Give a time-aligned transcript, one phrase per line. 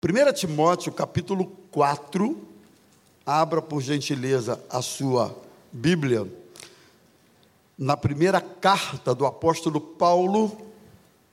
[0.00, 2.40] 1 Timóteo capítulo 4,
[3.26, 5.36] abra por gentileza a sua
[5.72, 6.24] Bíblia.
[7.76, 10.56] Na primeira carta do apóstolo Paulo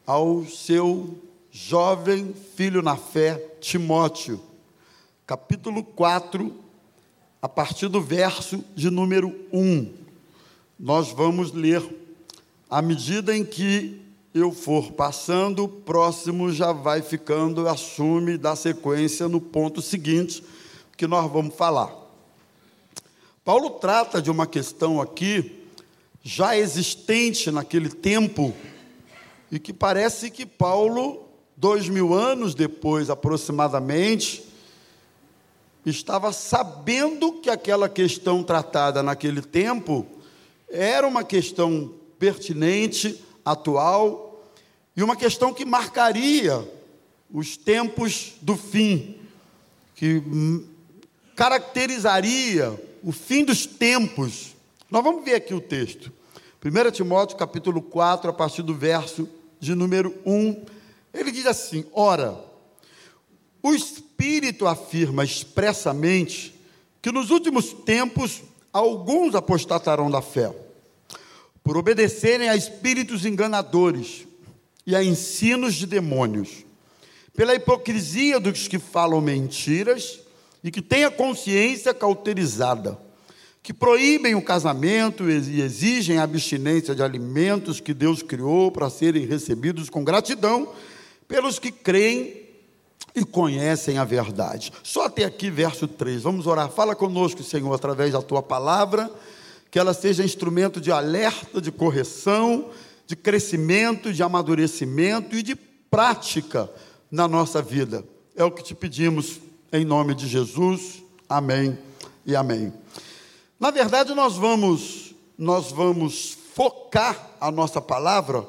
[0.04, 1.16] ao seu
[1.52, 4.42] jovem filho na fé, Timóteo,
[5.28, 6.52] capítulo 4,
[7.40, 9.94] a partir do verso de número 1.
[10.80, 11.88] Nós vamos ler
[12.68, 14.05] à medida em que
[14.36, 20.44] eu for passando, o próximo já vai ficando, assume, dá sequência no ponto seguinte
[20.98, 21.96] que nós vamos falar.
[23.46, 25.64] Paulo trata de uma questão aqui,
[26.22, 28.54] já existente naquele tempo,
[29.50, 34.44] e que parece que Paulo, dois mil anos depois aproximadamente,
[35.86, 40.06] estava sabendo que aquela questão tratada naquele tempo
[40.70, 44.25] era uma questão pertinente, atual,
[44.96, 46.66] e uma questão que marcaria
[47.32, 49.18] os tempos do fim,
[49.94, 50.24] que
[51.36, 54.56] caracterizaria o fim dos tempos.
[54.90, 56.12] Nós vamos ver aqui o texto.
[56.64, 59.30] 1 Timóteo capítulo 4, a partir do verso
[59.60, 60.66] de número 1,
[61.14, 62.40] ele diz assim: Ora,
[63.62, 66.56] o Espírito afirma expressamente
[67.02, 70.56] que nos últimos tempos alguns apostatarão da fé,
[71.64, 74.25] por obedecerem a espíritos enganadores
[74.86, 76.66] e a ensinos de demônios,
[77.36, 80.20] pela hipocrisia dos que falam mentiras
[80.64, 82.98] e que têm a consciência cauterizada,
[83.62, 89.26] que proíbem o casamento e exigem a abstinência de alimentos que Deus criou para serem
[89.26, 90.72] recebidos com gratidão
[91.28, 92.46] pelos que creem
[93.16, 94.72] e conhecem a verdade.
[94.84, 96.24] Só até aqui, verso 3.
[96.24, 96.70] Vamos orar.
[96.70, 99.10] Fala conosco, Senhor, através da tua palavra,
[99.72, 102.70] que ela seja instrumento de alerta, de correção,
[103.08, 106.70] de crescimento, de amadurecimento e de prática
[107.12, 108.04] na nossa vida.
[108.36, 109.40] É o que te pedimos
[109.72, 111.04] em nome de Jesus.
[111.30, 111.78] Amém
[112.26, 112.74] e amém.
[113.60, 115.06] Na verdade, nós vamos
[115.38, 118.48] nós vamos focar a nossa palavra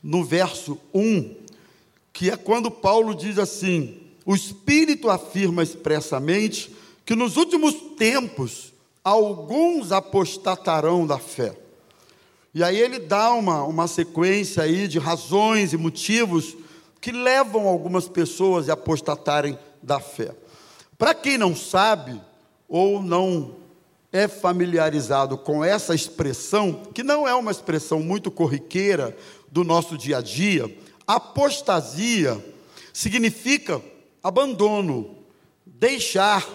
[0.00, 1.34] no verso 1,
[2.12, 9.92] que é quando Paulo diz assim: "O Espírito afirma expressamente que nos últimos tempos alguns
[9.92, 11.56] apostatarão da fé".
[12.52, 16.56] E aí ele dá uma, uma sequência aí de razões e motivos
[17.00, 20.34] que levam algumas pessoas a apostatarem da fé.
[20.98, 22.20] Para quem não sabe
[22.68, 23.56] ou não
[24.12, 29.16] é familiarizado com essa expressão, que não é uma expressão muito corriqueira
[29.50, 30.72] do nosso dia a dia,
[31.06, 32.44] apostasia
[32.92, 33.80] significa
[34.22, 35.16] abandono,
[35.64, 36.46] deixar,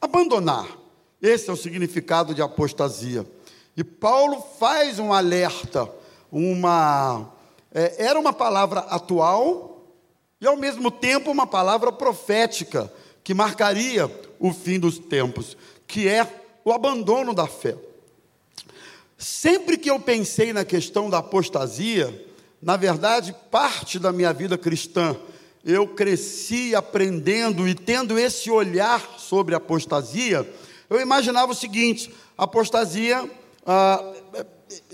[0.00, 0.66] abandonar.
[1.20, 3.26] Esse é o significado de apostasia.
[3.76, 5.88] E Paulo faz um alerta,
[6.30, 7.30] uma
[7.72, 9.86] é, era uma palavra atual
[10.40, 12.92] e ao mesmo tempo uma palavra profética
[13.22, 16.26] que marcaria o fim dos tempos, que é
[16.64, 17.76] o abandono da fé.
[19.16, 22.26] Sempre que eu pensei na questão da apostasia,
[22.60, 25.14] na verdade, parte da minha vida cristã,
[25.64, 30.50] eu cresci aprendendo e tendo esse olhar sobre apostasia,
[30.88, 33.30] eu imaginava o seguinte: apostasia
[33.66, 34.12] ah,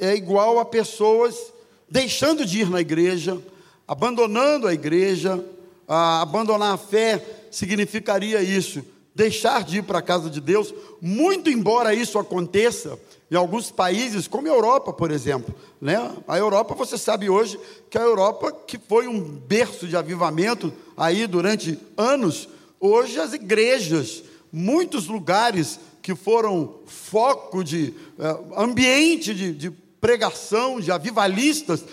[0.01, 1.53] é igual a pessoas
[1.89, 3.41] deixando de ir na igreja,
[3.87, 5.43] abandonando a igreja,
[5.87, 8.85] ah, abandonar a fé significaria isso,
[9.15, 12.99] deixar de ir para a casa de Deus, muito embora isso aconteça
[13.31, 15.55] em alguns países, como a Europa, por exemplo.
[15.81, 15.97] Né?
[16.29, 17.59] A Europa, você sabe hoje
[17.91, 22.49] que a Europa, que foi um berço de avivamento aí durante anos,
[22.79, 24.23] hoje as igrejas,
[24.53, 31.85] muitos lugares que foram foco de uh, ambiente de, de pregação, de avivalistas,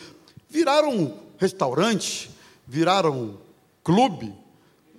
[0.47, 2.29] viraram restaurante,
[2.67, 3.39] viraram
[3.83, 4.31] clube,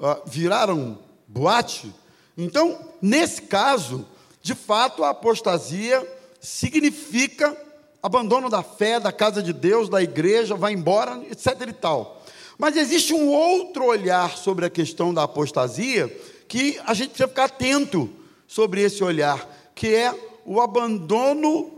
[0.00, 0.98] uh, viraram
[1.28, 1.94] boate.
[2.36, 4.04] Então, nesse caso,
[4.42, 6.04] de fato, a apostasia
[6.40, 7.56] significa
[8.02, 12.20] abandono da fé, da casa de Deus, da igreja, vai embora, etc e tal.
[12.58, 16.08] Mas existe um outro olhar sobre a questão da apostasia
[16.48, 18.10] que a gente precisa ficar atento
[18.46, 20.14] sobre esse olhar, que é
[20.44, 21.72] o abandono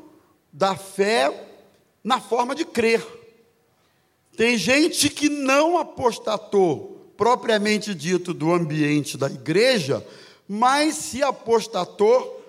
[0.53, 1.33] da fé
[2.03, 3.05] na forma de crer.
[4.37, 10.07] Tem gente que não apostatou, propriamente dito, do ambiente da igreja,
[10.47, 12.45] mas se apostatou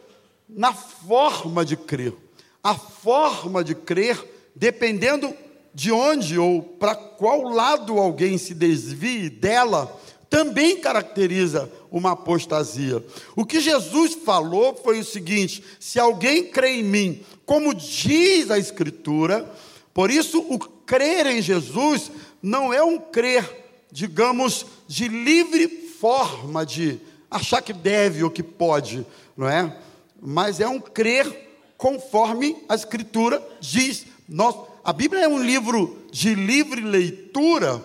[0.48, 2.14] na forma de crer.
[2.62, 4.22] A forma de crer,
[4.56, 5.34] dependendo
[5.74, 9.96] de onde ou para qual lado alguém se desvie dela,
[10.30, 13.04] também caracteriza uma apostasia.
[13.36, 18.60] O que Jesus falou foi o seguinte: se alguém crê em mim, como diz a
[18.60, 19.50] Escritura,
[19.94, 22.12] por isso o crer em Jesus
[22.42, 25.68] não é um crer, digamos, de livre
[26.00, 27.00] forma de
[27.30, 29.06] achar que deve ou que pode,
[29.36, 29.78] não é?
[30.22, 31.48] Mas é um crer
[31.78, 34.06] conforme a Escritura diz.
[34.28, 37.84] Nós, a Bíblia é um livro de livre leitura,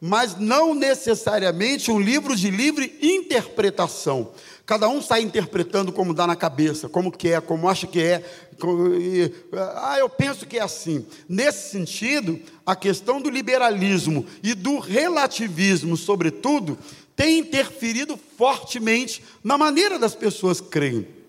[0.00, 4.32] mas não necessariamente um livro de livre interpretação.
[4.64, 8.24] Cada um sai interpretando como dá na cabeça, como quer, como acha que é.
[8.58, 8.88] Como,
[9.52, 11.04] ah, eu penso que é assim.
[11.28, 16.78] Nesse sentido, a questão do liberalismo e do relativismo, sobretudo,
[17.16, 21.19] tem interferido fortemente na maneira das pessoas creem.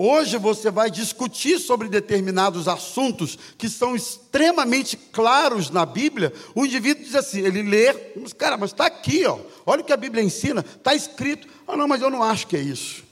[0.00, 6.32] Hoje você vai discutir sobre determinados assuntos que são extremamente claros na Bíblia.
[6.54, 9.40] O indivíduo diz assim, ele lê, mas cara, mas está aqui, ó.
[9.66, 11.48] Olha o que a Bíblia ensina, está escrito.
[11.66, 13.02] Ah, não, mas eu não acho que é isso.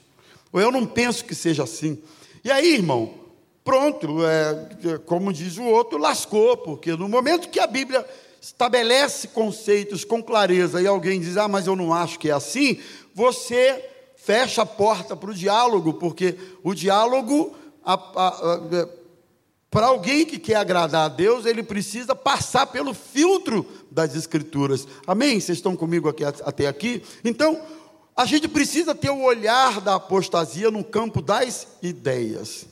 [0.53, 1.99] Ou eu não penso que seja assim.
[2.45, 3.15] E aí, irmão,
[3.65, 8.07] pronto, é, é como diz o outro, lascou, porque no momento que a Bíblia
[8.41, 12.79] estabelece conceitos com clareza e alguém diz, ah, mas eu não acho que é assim,
[13.13, 13.96] você
[14.27, 17.55] fecha a porta para o diálogo, porque o diálogo,
[17.87, 18.89] é,
[19.71, 24.89] para alguém que quer agradar a Deus, ele precisa passar pelo filtro das Escrituras.
[25.07, 25.39] Amém?
[25.39, 27.05] Vocês estão comigo aqui, até aqui?
[27.25, 27.63] Então,
[28.17, 32.67] a gente precisa ter o olhar da apostasia no campo das ideias.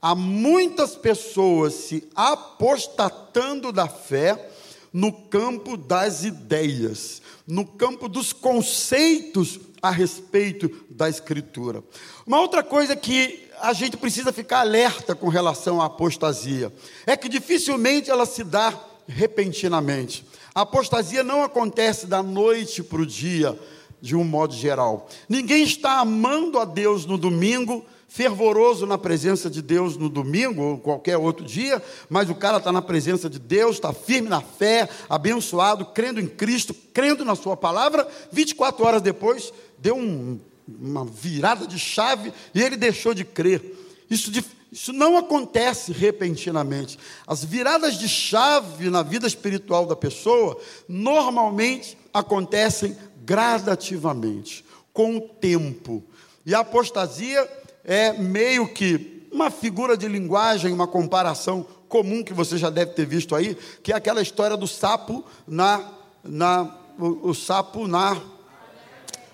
[0.00, 4.48] Há muitas pessoas se apostatando da fé
[4.92, 11.82] no campo das ideias, no campo dos conceitos a respeito da Escritura.
[12.26, 16.72] Uma outra coisa que a gente precisa ficar alerta com relação à apostasia
[17.06, 20.24] é que dificilmente ela se dá repentinamente.
[20.54, 23.58] A apostasia não acontece da noite para o dia,
[24.00, 25.08] de um modo geral.
[25.28, 30.78] Ninguém está amando a Deus no domingo fervoroso na presença de Deus no domingo ou
[30.78, 34.88] qualquer outro dia, mas o cara está na presença de Deus, está firme na fé,
[35.08, 38.06] abençoado, crendo em Cristo, crendo na Sua palavra.
[38.32, 40.38] 24 horas depois, deu um,
[40.68, 43.76] uma virada de chave e ele deixou de crer.
[44.08, 44.30] Isso,
[44.70, 46.98] isso não acontece repentinamente.
[47.26, 56.02] As viradas de chave na vida espiritual da pessoa normalmente acontecem gradativamente, com o tempo.
[56.44, 57.48] E a apostasia
[57.84, 63.06] é meio que uma figura de linguagem, uma comparação comum que você já deve ter
[63.06, 65.92] visto aí, que é aquela história do sapo na,
[66.22, 68.20] na o, o sapo na,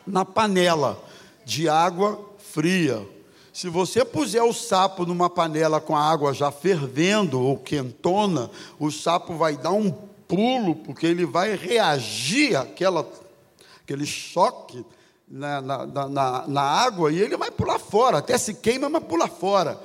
[0.07, 1.03] na panela
[1.45, 3.07] de água fria.
[3.53, 8.91] Se você puser o sapo numa panela com a água já fervendo ou quentona, o
[8.91, 9.91] sapo vai dar um
[10.29, 13.09] pulo, porque ele vai reagir àquela,
[13.83, 14.85] aquele choque
[15.29, 19.27] na, na, na, na água e ele vai pular fora, até se queima, mas pula
[19.27, 19.81] fora.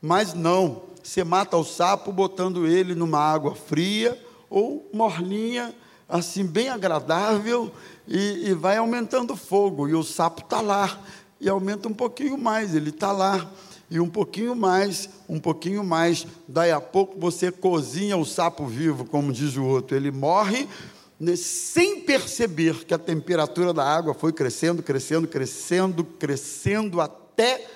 [0.00, 4.20] Mas não, você mata o sapo botando ele numa água fria
[4.50, 5.74] ou morninha,
[6.08, 7.72] assim, bem agradável,
[8.12, 11.02] e, e vai aumentando o fogo, e o sapo está lá,
[11.40, 13.50] e aumenta um pouquinho mais, ele está lá,
[13.90, 19.06] e um pouquinho mais, um pouquinho mais, daí a pouco você cozinha o sapo vivo,
[19.06, 20.68] como diz o outro, ele morre,
[21.18, 27.66] né, sem perceber que a temperatura da água foi crescendo, crescendo, crescendo, crescendo até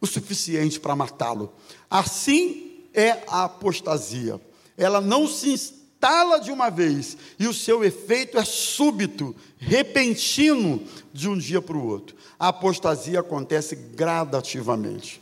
[0.00, 1.52] o suficiente para matá-lo.
[1.88, 4.40] Assim é a apostasia.
[4.76, 10.80] Ela não se instala de uma vez e o seu efeito é súbito, repentino,
[11.12, 12.16] de um dia para o outro.
[12.38, 15.20] A apostasia acontece gradativamente.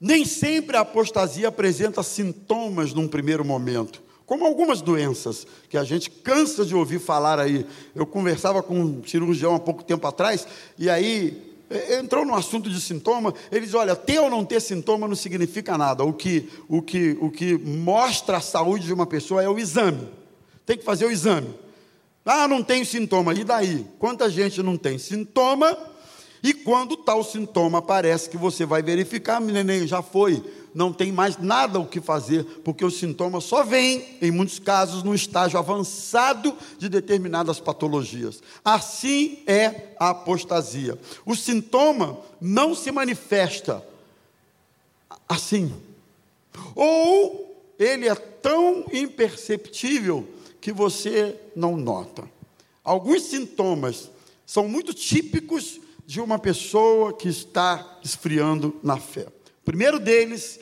[0.00, 6.10] Nem sempre a apostasia apresenta sintomas num primeiro momento como algumas doenças que a gente
[6.10, 7.64] cansa de ouvir falar aí.
[7.94, 11.55] Eu conversava com um cirurgião há pouco tempo atrás, e aí
[11.98, 15.76] entrou no assunto de sintoma, ele diz, olha, ter ou não ter sintoma não significa
[15.76, 16.04] nada.
[16.04, 20.08] O que, o que, o que mostra a saúde de uma pessoa é o exame.
[20.64, 21.54] Tem que fazer o exame.
[22.24, 23.34] Ah, não tenho sintoma.
[23.34, 23.86] E daí?
[23.98, 25.76] Quanta gente não tem sintoma?
[26.42, 30.42] E quando tal sintoma aparece que você vai verificar, neném, já foi
[30.76, 35.02] não tem mais nada o que fazer, porque os sintomas só vêm, em muitos casos,
[35.02, 38.42] no estágio avançado de determinadas patologias.
[38.62, 40.98] Assim é a apostasia.
[41.24, 43.82] O sintoma não se manifesta
[45.26, 45.72] assim.
[46.74, 50.28] Ou ele é tão imperceptível
[50.60, 52.22] que você não nota.
[52.84, 54.10] Alguns sintomas
[54.44, 59.26] são muito típicos de uma pessoa que está esfriando na fé.
[59.66, 60.60] Primeiro deles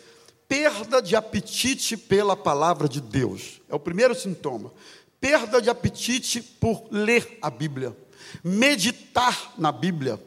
[0.49, 3.61] perda de apetite pela palavra de Deus.
[3.69, 4.73] É o primeiro sintoma.
[5.21, 7.95] Perda de apetite por ler a Bíblia,
[8.43, 10.19] meditar na Bíblia,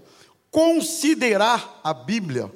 [0.51, 2.51] considerar a Bíblia,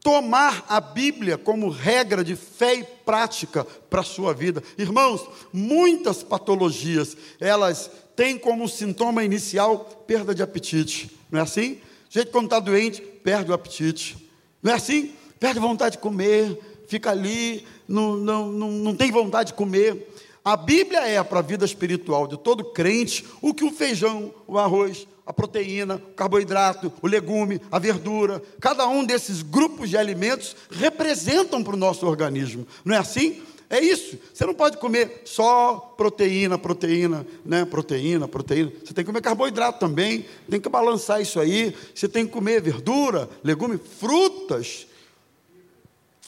[0.00, 4.62] tomar a Bíblia como regra de fé e prática para a sua vida.
[4.78, 11.10] Irmãos, muitas patologias, elas tem como sintoma inicial perda de apetite.
[11.30, 11.72] Não é assim?
[11.72, 14.16] O jeito quando está doente, perde o apetite.
[14.62, 15.12] Não é assim?
[15.38, 20.12] Perde vontade de comer, fica ali, não, não, não, não tem vontade de comer.
[20.44, 24.58] A Bíblia é para a vida espiritual de todo crente o que o feijão, o
[24.58, 30.54] arroz, a proteína, o carboidrato, o legume, a verdura, cada um desses grupos de alimentos
[30.70, 32.64] representam para o nosso organismo.
[32.84, 33.42] Não é assim?
[33.68, 34.16] É isso.
[34.32, 37.64] Você não pode comer só proteína, proteína, né?
[37.64, 38.70] Proteína, proteína.
[38.84, 40.24] Você tem que comer carboidrato também.
[40.48, 41.74] Tem que balançar isso aí.
[41.92, 44.86] Você tem que comer verdura, legume, frutas.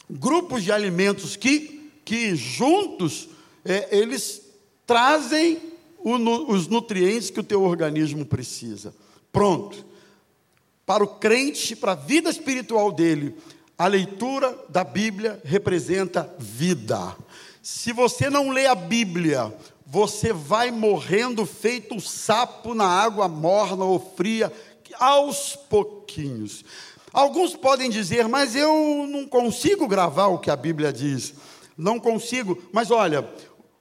[0.09, 3.29] Grupos de alimentos que, que juntos
[3.63, 4.41] é, eles
[4.87, 5.59] trazem
[5.99, 6.15] o,
[6.51, 8.93] os nutrientes que o teu organismo precisa.
[9.31, 9.85] Pronto.
[10.85, 13.35] Para o crente, para a vida espiritual dele,
[13.77, 17.15] a leitura da Bíblia representa vida.
[17.61, 19.53] Se você não lê a Bíblia,
[19.85, 24.51] você vai morrendo feito um sapo na água morna ou fria,
[24.99, 26.65] aos pouquinhos.
[27.11, 31.33] Alguns podem dizer, mas eu não consigo gravar o que a Bíblia diz.
[31.77, 33.27] Não consigo, mas olha,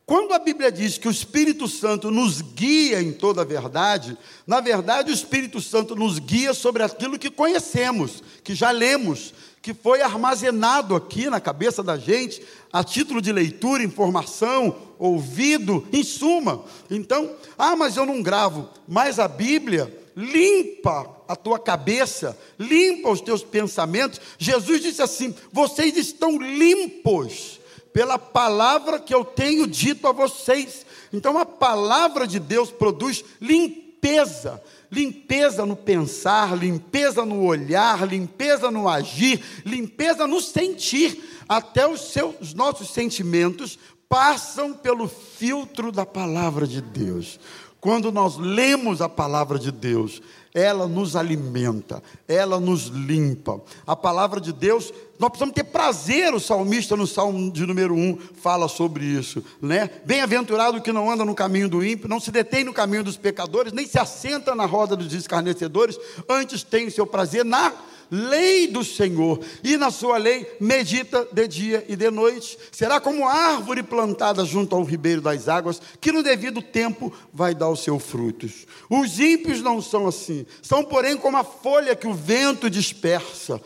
[0.09, 4.17] quando a Bíblia diz que o Espírito Santo nos guia em toda a verdade,
[4.47, 9.75] na verdade o Espírito Santo nos guia sobre aquilo que conhecemos, que já lemos, que
[9.75, 12.43] foi armazenado aqui na cabeça da gente,
[12.73, 16.65] a título de leitura, informação, ouvido, em suma.
[16.91, 23.21] Então, ah, mas eu não gravo, mas a Bíblia limpa a tua cabeça, limpa os
[23.21, 24.21] teus pensamentos.
[24.37, 27.61] Jesus disse assim: vocês estão limpos
[27.93, 30.85] pela palavra que eu tenho dito a vocês.
[31.13, 34.61] Então a palavra de Deus produz limpeza,
[34.91, 41.23] limpeza no pensar, limpeza no olhar, limpeza no agir, limpeza no sentir.
[41.49, 47.39] Até os seus os nossos sentimentos passam pelo filtro da palavra de Deus.
[47.81, 50.21] Quando nós lemos a palavra de Deus,
[50.53, 53.61] ela nos alimenta, ela nos limpa.
[53.87, 58.19] A palavra de Deus, nós precisamos ter prazer, o salmista no Salmo de número 1
[58.41, 59.89] fala sobre isso, né?
[60.05, 63.73] Bem-aventurado que não anda no caminho do ímpio, não se detém no caminho dos pecadores,
[63.73, 67.73] nem se assenta na roda dos escarnecedores, antes tem o seu prazer na
[68.11, 72.59] lei do Senhor, e na sua lei medita de dia e de noite.
[72.73, 77.69] Será como árvore plantada junto ao ribeiro das águas, que no devido tempo vai dar
[77.69, 78.67] os seus frutos.
[78.89, 83.61] Os ímpios não são assim, são, porém, como a folha que o vento dispersa.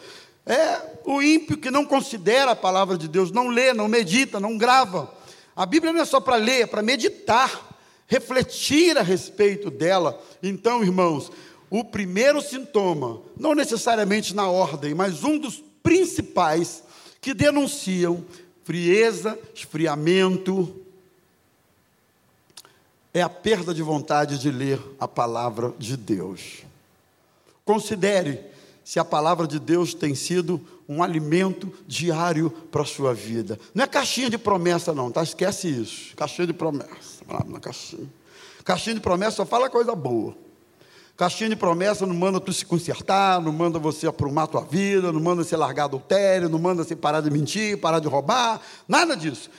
[0.45, 4.59] É o ímpio que não considera a palavra de Deus, não lê, não medita, não
[4.59, 5.13] grava.
[5.55, 7.71] A Bíblia não é só para ler, é para meditar,
[8.07, 10.21] refletir a respeito dela.
[10.43, 11.31] Então, irmãos,
[11.73, 16.83] o primeiro sintoma, não necessariamente na ordem, mas um dos principais
[17.19, 18.23] que denunciam
[18.63, 20.77] frieza, esfriamento,
[23.15, 26.63] é a perda de vontade de ler a palavra de Deus.
[27.65, 28.41] Considere
[28.85, 33.59] se a palavra de Deus tem sido um alimento diário para a sua vida.
[33.75, 35.23] Não é caixinha de promessa, não, tá?
[35.23, 36.15] Esquece isso.
[36.17, 37.25] Caixinha de promessa.
[37.63, 38.07] Caixinha.
[38.63, 40.37] Caixinha de promessa só fala coisa boa.
[41.17, 45.21] Caixinha de promessa não manda tu se consertar, não manda você aprumar tua vida, não
[45.21, 49.51] manda você largar adultério, não manda você parar de mentir, parar de roubar, nada disso.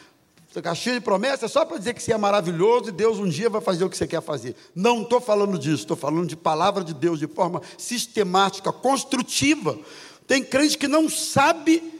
[0.61, 3.49] Caixinha de promessa é só para dizer que você é maravilhoso e Deus um dia
[3.49, 4.55] vai fazer o que você quer fazer.
[4.75, 9.77] Não estou falando disso, estou falando de palavra de Deus de forma sistemática, construtiva.
[10.27, 11.92] Tem crente que não sabe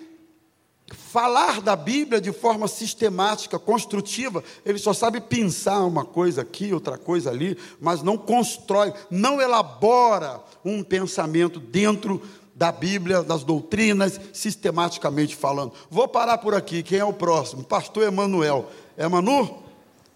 [0.91, 6.97] falar da Bíblia de forma sistemática, construtiva, ele só sabe pensar uma coisa aqui, outra
[6.97, 12.21] coisa ali, mas não constrói, não elabora um pensamento dentro
[12.55, 15.73] da Bíblia, das doutrinas, sistematicamente falando.
[15.89, 16.83] Vou parar por aqui.
[16.83, 17.63] Quem é o próximo?
[17.63, 18.69] Pastor Emanuel.
[18.95, 19.63] É Manu?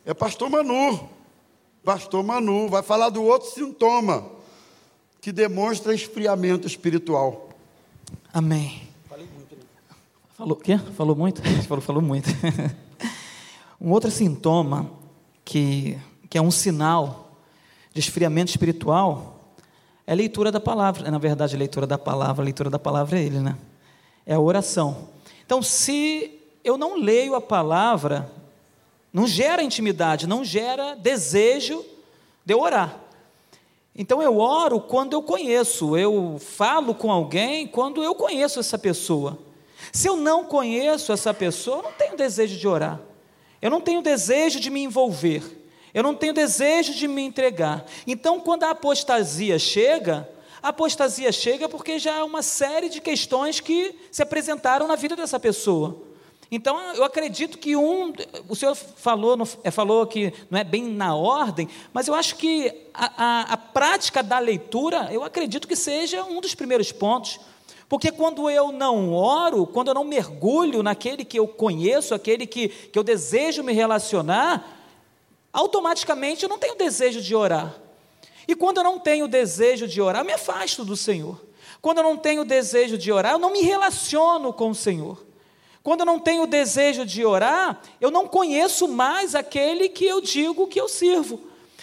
[0.05, 1.09] É pastor Manu.
[1.83, 4.25] Pastor Manu vai falar do outro sintoma
[5.19, 7.49] que demonstra esfriamento espiritual.
[8.31, 8.86] Amém.
[10.37, 10.77] Falou o quê?
[10.95, 11.41] Falou muito?
[11.67, 12.29] Falou, falou muito.
[13.81, 14.87] um outro sintoma
[15.43, 15.97] que,
[16.29, 17.31] que é um sinal
[17.91, 19.55] de esfriamento espiritual
[20.05, 21.09] é a leitura da palavra.
[21.09, 23.57] Na verdade, a leitura da palavra, a leitura da palavra é ele, né?
[24.27, 25.07] É a oração.
[25.43, 28.31] Então, se eu não leio a palavra,
[29.11, 31.83] não gera intimidade, não gera desejo
[32.45, 32.95] de eu orar.
[33.95, 39.46] Então eu oro quando eu conheço, eu falo com alguém quando eu conheço essa pessoa.
[39.91, 42.99] Se eu não conheço essa pessoa, eu não tenho desejo de orar.
[43.61, 45.43] Eu não tenho desejo de me envolver.
[45.93, 47.85] Eu não tenho desejo de me entregar.
[48.05, 50.29] Então, quando a apostasia chega,
[50.61, 55.15] a apostasia chega porque já há uma série de questões que se apresentaram na vida
[55.15, 56.03] dessa pessoa.
[56.49, 58.13] Então, eu acredito que um,
[58.47, 62.73] o senhor falou, é, falou que não é bem na ordem, mas eu acho que
[62.93, 67.39] a, a, a prática da leitura, eu acredito que seja um dos primeiros pontos.
[67.89, 72.67] Porque quando eu não oro, quando eu não mergulho naquele que eu conheço, aquele que,
[72.67, 74.77] que eu desejo me relacionar,
[75.53, 77.75] automaticamente eu não tenho desejo de orar.
[78.47, 81.41] E quando eu não tenho desejo de orar, eu me afasto do Senhor.
[81.81, 85.25] Quando eu não tenho desejo de orar, eu não me relaciono com o Senhor.
[85.81, 90.67] Quando eu não tenho desejo de orar, eu não conheço mais aquele que eu digo
[90.67, 91.39] que eu sirvo.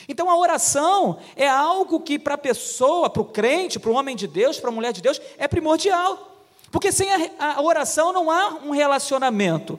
[0.09, 4.15] Então a oração é algo que para a pessoa, para o crente, para o homem
[4.15, 6.39] de Deus, para a mulher de Deus, é primordial.
[6.71, 7.09] Porque sem
[7.39, 9.79] a, a oração não há um relacionamento.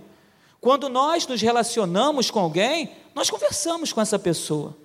[0.61, 4.75] Quando nós nos relacionamos com alguém, nós conversamos com essa pessoa.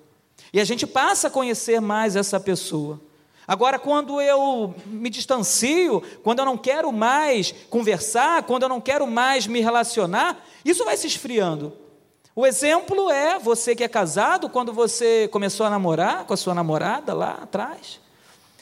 [0.53, 2.99] E a gente passa a conhecer mais essa pessoa.
[3.47, 9.07] Agora, quando eu me distancio, quando eu não quero mais conversar, quando eu não quero
[9.07, 11.73] mais me relacionar, isso vai se esfriando.
[12.33, 16.55] O exemplo é você que é casado, quando você começou a namorar com a sua
[16.55, 17.99] namorada lá atrás.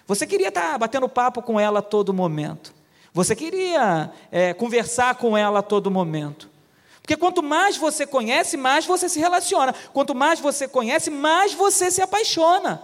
[0.08, 2.74] Você queria estar batendo papo com ela a todo momento.
[3.14, 6.50] Você queria é, conversar com ela a todo momento.
[7.00, 9.74] Porque quanto mais você conhece, mais você se relaciona.
[9.94, 12.82] Quanto mais você conhece, mais você se apaixona.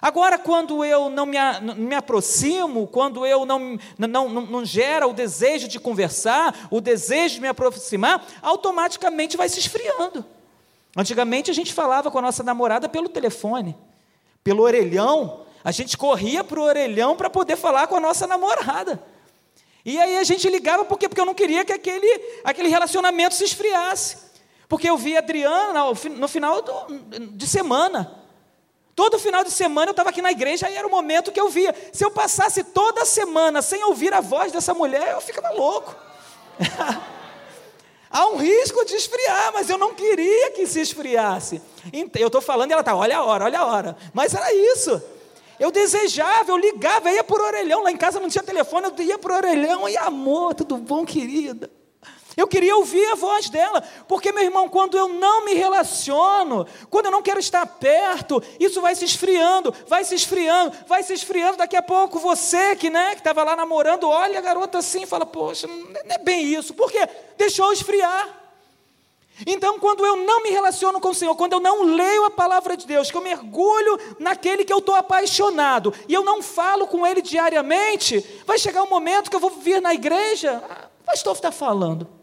[0.00, 1.36] Agora, quando eu não me,
[1.76, 7.36] me aproximo, quando eu não, não, não, não gera o desejo de conversar, o desejo
[7.36, 10.24] de me aproximar, automaticamente vai se esfriando.
[10.96, 13.76] Antigamente a gente falava com a nossa namorada pelo telefone,
[14.42, 19.02] pelo orelhão, a gente corria para o orelhão para poder falar com a nossa namorada.
[19.84, 23.44] E aí a gente ligava porque, porque eu não queria que aquele, aquele relacionamento se
[23.44, 24.28] esfriasse.
[24.68, 25.80] Porque eu via a Adriana
[26.16, 26.98] no final do,
[27.32, 28.18] de semana.
[28.98, 31.48] Todo final de semana eu estava aqui na igreja e era o momento que eu
[31.48, 31.72] via.
[31.92, 35.94] Se eu passasse toda semana sem ouvir a voz dessa mulher, eu ficava louco.
[38.10, 41.62] Há um risco de esfriar, mas eu não queria que se esfriasse.
[41.92, 43.96] Eu estou falando e ela está, olha a hora, olha a hora.
[44.12, 45.00] Mas era isso.
[45.60, 47.84] Eu desejava, eu ligava, eu ia por orelhão.
[47.84, 49.88] Lá em casa não tinha telefone, eu ia por orelhão.
[49.88, 51.70] E amor, tudo bom, querida?
[52.38, 57.06] Eu queria ouvir a voz dela, porque, meu irmão, quando eu não me relaciono, quando
[57.06, 61.56] eu não quero estar perto, isso vai se esfriando, vai se esfriando, vai se esfriando.
[61.56, 65.26] Daqui a pouco você que né, estava lá namorando, olha a garota assim e fala:
[65.26, 66.72] Poxa, não é bem isso.
[66.74, 67.08] Por quê?
[67.36, 68.28] Deixou esfriar.
[69.44, 72.76] Então, quando eu não me relaciono com o Senhor, quando eu não leio a palavra
[72.76, 77.04] de Deus, que eu mergulho naquele que eu estou apaixonado, e eu não falo com
[77.04, 81.34] Ele diariamente, vai chegar um momento que eu vou vir na igreja, ah, o pastor
[81.34, 82.17] está falando.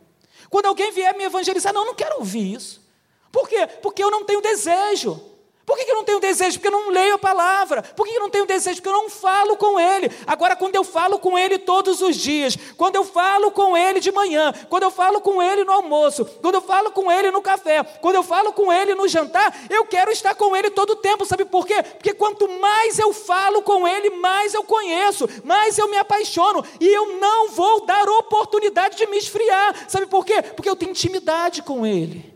[0.56, 2.82] Quando alguém vier me evangelizar, não, eu não quero ouvir isso.
[3.30, 3.68] Por quê?
[3.82, 5.22] Porque eu não tenho desejo.
[5.66, 6.60] Por que eu não tenho desejo?
[6.60, 7.82] Porque eu não leio a palavra.
[7.82, 8.76] Por que eu não tenho desejo?
[8.76, 10.12] Porque eu não falo com Ele.
[10.28, 14.12] Agora, quando eu falo com Ele todos os dias, quando eu falo com Ele de
[14.12, 17.84] manhã, quando eu falo com Ele no almoço, quando eu falo com Ele no café,
[17.84, 21.26] quando eu falo com Ele no jantar, eu quero estar com Ele todo o tempo.
[21.26, 21.82] Sabe por quê?
[21.82, 26.64] Porque quanto mais eu falo com Ele, mais eu conheço, mais eu me apaixono.
[26.80, 29.90] E eu não vou dar oportunidade de me esfriar.
[29.90, 30.44] Sabe por quê?
[30.44, 32.35] Porque eu tenho intimidade com Ele.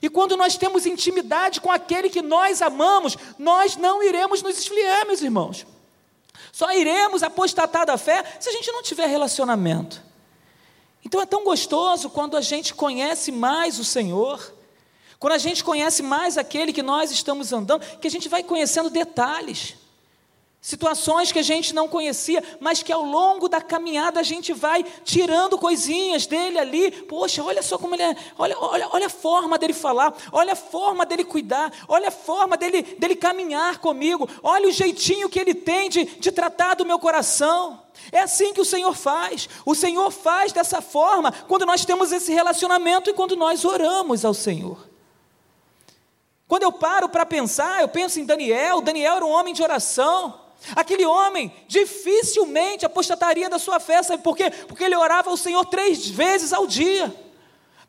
[0.00, 5.06] E quando nós temos intimidade com aquele que nós amamos, nós não iremos nos esfriar,
[5.06, 5.66] meus irmãos.
[6.52, 10.02] Só iremos apostatar da fé se a gente não tiver relacionamento.
[11.04, 14.54] Então é tão gostoso quando a gente conhece mais o Senhor,
[15.18, 18.90] quando a gente conhece mais aquele que nós estamos andando, que a gente vai conhecendo
[18.90, 19.74] detalhes.
[20.60, 24.84] Situações que a gente não conhecia, mas que ao longo da caminhada a gente vai
[25.04, 26.90] tirando coisinhas dele ali.
[26.90, 30.56] Poxa, olha só como ele é, olha, olha, olha a forma dele falar, olha a
[30.56, 35.54] forma dele cuidar, olha a forma dele, dele caminhar comigo, olha o jeitinho que ele
[35.54, 37.80] tem de, de tratar do meu coração.
[38.10, 39.48] É assim que o Senhor faz.
[39.64, 44.34] O Senhor faz dessa forma quando nós temos esse relacionamento e quando nós oramos ao
[44.34, 44.88] Senhor.
[46.48, 48.80] Quando eu paro para pensar, eu penso em Daniel.
[48.80, 50.47] Daniel era um homem de oração.
[50.74, 54.50] Aquele homem dificilmente apostataria da sua fé, sabe por quê?
[54.50, 57.14] Porque ele orava ao Senhor três vezes ao dia.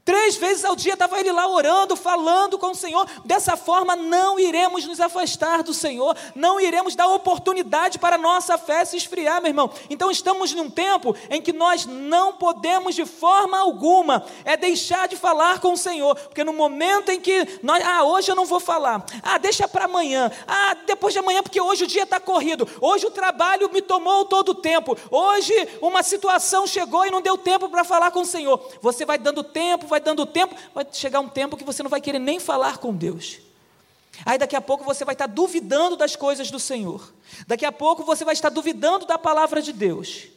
[0.09, 3.07] Três vezes ao dia estava ele lá orando, falando com o Senhor.
[3.23, 8.57] Dessa forma, não iremos nos afastar do Senhor, não iremos dar oportunidade para a nossa
[8.57, 9.69] fé se esfriar, meu irmão.
[9.87, 15.15] Então, estamos num tempo em que nós não podemos, de forma alguma, é deixar de
[15.15, 18.59] falar com o Senhor, porque no momento em que nós, ah, hoje eu não vou
[18.59, 22.67] falar, ah, deixa para amanhã, ah, depois de amanhã, porque hoje o dia está corrido,
[22.81, 27.37] hoje o trabalho me tomou todo o tempo, hoje uma situação chegou e não deu
[27.37, 28.59] tempo para falar com o Senhor.
[28.81, 31.89] Você vai dando tempo, vai vai dando tempo, vai chegar um tempo que você não
[31.89, 33.39] vai querer nem falar com Deus.
[34.25, 37.13] Aí daqui a pouco você vai estar duvidando das coisas do Senhor.
[37.45, 40.27] Daqui a pouco você vai estar duvidando da palavra de Deus.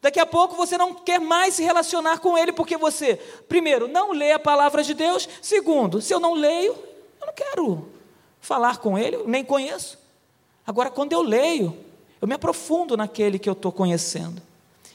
[0.00, 3.16] Daqui a pouco você não quer mais se relacionar com ele porque você,
[3.48, 5.28] primeiro, não lê a palavra de Deus.
[5.42, 6.76] Segundo, se eu não leio,
[7.20, 7.88] eu não quero
[8.40, 9.98] falar com ele, nem conheço.
[10.66, 11.76] Agora, quando eu leio,
[12.20, 14.40] eu me aprofundo naquele que eu estou conhecendo.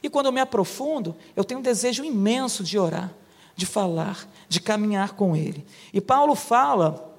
[0.01, 3.13] E quando eu me aprofundo, eu tenho um desejo imenso de orar,
[3.55, 5.65] de falar, de caminhar com ele.
[5.93, 7.13] E Paulo fala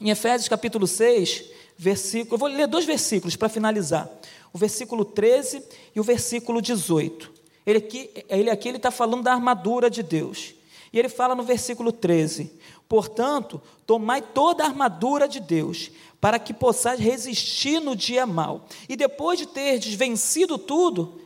[0.00, 1.44] em Efésios capítulo 6,
[1.76, 4.08] versículo, eu vou ler dois versículos para finalizar
[4.52, 5.62] o versículo 13
[5.94, 7.32] e o versículo 18.
[7.66, 10.54] Ele aqui, ele aqui está falando da armadura de Deus.
[10.92, 12.50] E ele fala no versículo 13:
[12.88, 18.66] Portanto, tomai toda a armadura de Deus, para que possais resistir no dia mal.
[18.88, 21.20] E depois de ter vencido tudo,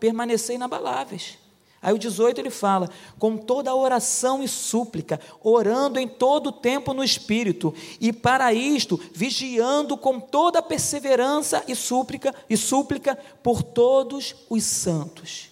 [0.00, 1.38] permanecei inabaláveis.
[1.84, 6.94] Aí o 18 ele fala: com toda oração e súplica, orando em todo o tempo
[6.94, 14.34] no Espírito, e para isto, vigiando com toda perseverança e súplica, e súplica por todos
[14.48, 15.50] os santos.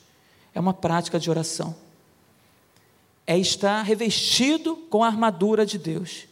[0.54, 1.74] É uma prática de oração.
[3.26, 6.31] É estar revestido com a armadura de Deus.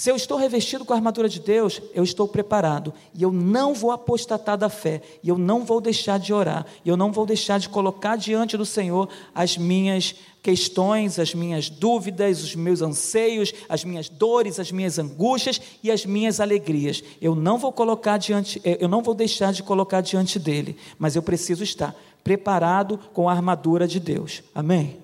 [0.00, 3.74] Se eu estou revestido com a armadura de Deus, eu estou preparado e eu não
[3.74, 7.26] vou apostatar da fé, e eu não vou deixar de orar, e eu não vou
[7.26, 13.52] deixar de colocar diante do Senhor as minhas questões, as minhas dúvidas, os meus anseios,
[13.68, 17.04] as minhas dores, as minhas angústias e as minhas alegrias.
[17.20, 21.14] Eu não vou colocar diante, eh, eu não vou deixar de colocar diante dele, mas
[21.14, 24.42] eu preciso estar preparado com a armadura de Deus.
[24.54, 24.96] Amém.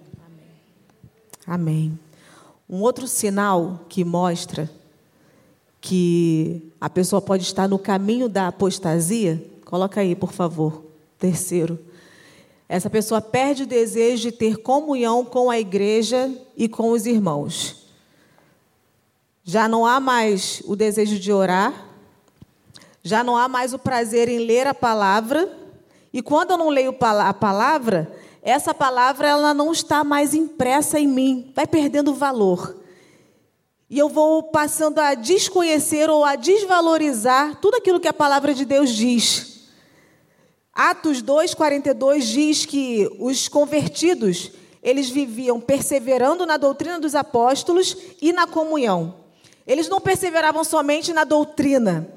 [1.46, 1.98] Amém.
[2.66, 4.70] Um outro sinal que mostra
[5.80, 10.84] que a pessoa pode estar no caminho da apostasia, coloca aí, por favor.
[11.18, 11.78] Terceiro,
[12.68, 17.86] essa pessoa perde o desejo de ter comunhão com a igreja e com os irmãos.
[19.44, 21.86] Já não há mais o desejo de orar,
[23.02, 25.48] já não há mais o prazer em ler a palavra,
[26.12, 28.12] e quando eu não leio a palavra,
[28.42, 32.76] essa palavra ela não está mais impressa em mim, vai perdendo valor.
[33.88, 38.64] E eu vou passando a desconhecer ou a desvalorizar tudo aquilo que a palavra de
[38.64, 39.68] Deus diz.
[40.72, 44.50] Atos 2:42 diz que os convertidos,
[44.82, 49.14] eles viviam perseverando na doutrina dos apóstolos e na comunhão.
[49.66, 52.08] Eles não perseveravam somente na doutrina,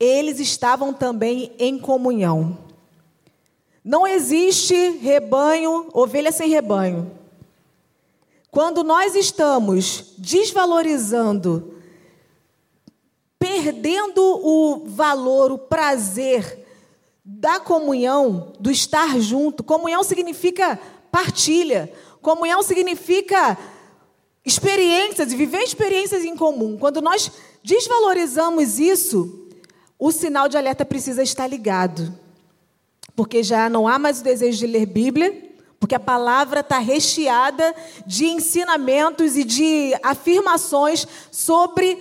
[0.00, 2.58] eles estavam também em comunhão.
[3.84, 7.21] Não existe rebanho, ovelha sem rebanho.
[8.52, 11.72] Quando nós estamos desvalorizando,
[13.38, 16.62] perdendo o valor, o prazer
[17.24, 20.78] da comunhão, do estar junto, comunhão significa
[21.10, 23.56] partilha, comunhão significa
[24.44, 26.76] experiências, viver experiências em comum.
[26.76, 27.32] Quando nós
[27.64, 29.48] desvalorizamos isso,
[29.98, 32.14] o sinal de alerta precisa estar ligado.
[33.16, 35.51] Porque já não há mais o desejo de ler Bíblia,
[35.82, 37.74] porque a palavra está recheada
[38.06, 42.00] de ensinamentos e de afirmações sobre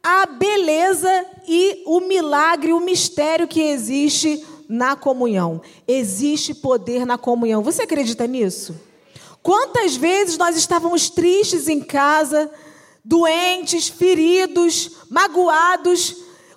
[0.00, 1.10] a beleza
[1.44, 5.60] e o milagre, o mistério que existe na comunhão.
[5.88, 7.64] Existe poder na comunhão.
[7.64, 8.76] Você acredita nisso?
[9.42, 12.48] Quantas vezes nós estávamos tristes em casa,
[13.04, 16.14] doentes, feridos, magoados,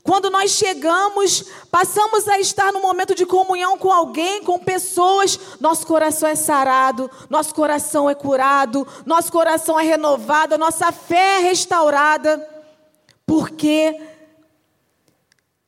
[0.10, 5.86] quando nós chegamos, passamos a estar no momento de comunhão com alguém, com pessoas, nosso
[5.86, 12.44] coração é sarado, nosso coração é curado, nosso coração é renovado, nossa fé é restaurada,
[13.24, 14.02] porque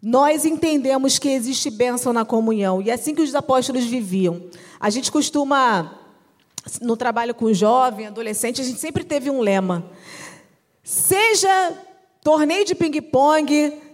[0.01, 4.49] nós entendemos que existe bênção na comunhão, e é assim que os apóstolos viviam.
[4.79, 5.99] A gente costuma,
[6.81, 9.85] no trabalho com jovem, adolescente, a gente sempre teve um lema:
[10.83, 11.77] seja
[12.23, 13.90] torneio de ping-pong,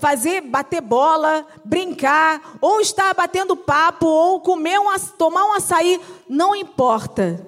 [0.00, 4.86] fazer, bater bola, brincar, ou estar batendo papo, ou comer um,
[5.16, 7.46] tomar um açaí, não importa.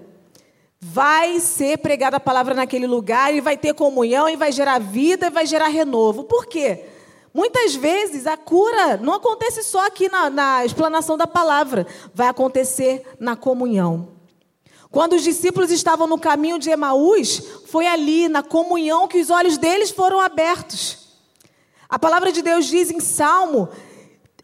[0.80, 5.26] Vai ser pregada a palavra naquele lugar e vai ter comunhão e vai gerar vida
[5.26, 6.24] e vai gerar renovo.
[6.24, 6.86] Por quê?
[7.34, 13.04] Muitas vezes a cura não acontece só aqui na, na explanação da palavra, vai acontecer
[13.20, 14.08] na comunhão.
[14.90, 19.56] Quando os discípulos estavam no caminho de Emaús, foi ali, na comunhão, que os olhos
[19.56, 20.99] deles foram abertos.
[21.90, 23.68] A palavra de Deus diz em Salmo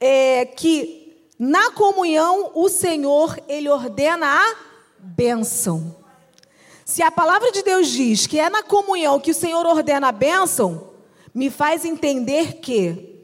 [0.00, 4.56] é, que na comunhão o Senhor ele ordena a
[4.98, 5.94] bênção.
[6.84, 10.12] Se a palavra de Deus diz que é na comunhão que o Senhor ordena a
[10.12, 10.88] bênção,
[11.32, 13.14] me faz entender que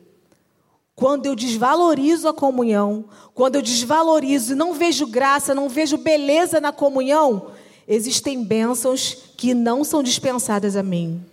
[0.95, 6.61] quando eu desvalorizo a comunhão, quando eu desvalorizo e não vejo graça, não vejo beleza
[6.61, 7.49] na comunhão,
[7.89, 11.25] existem bênçãos que não são dispensadas a mim,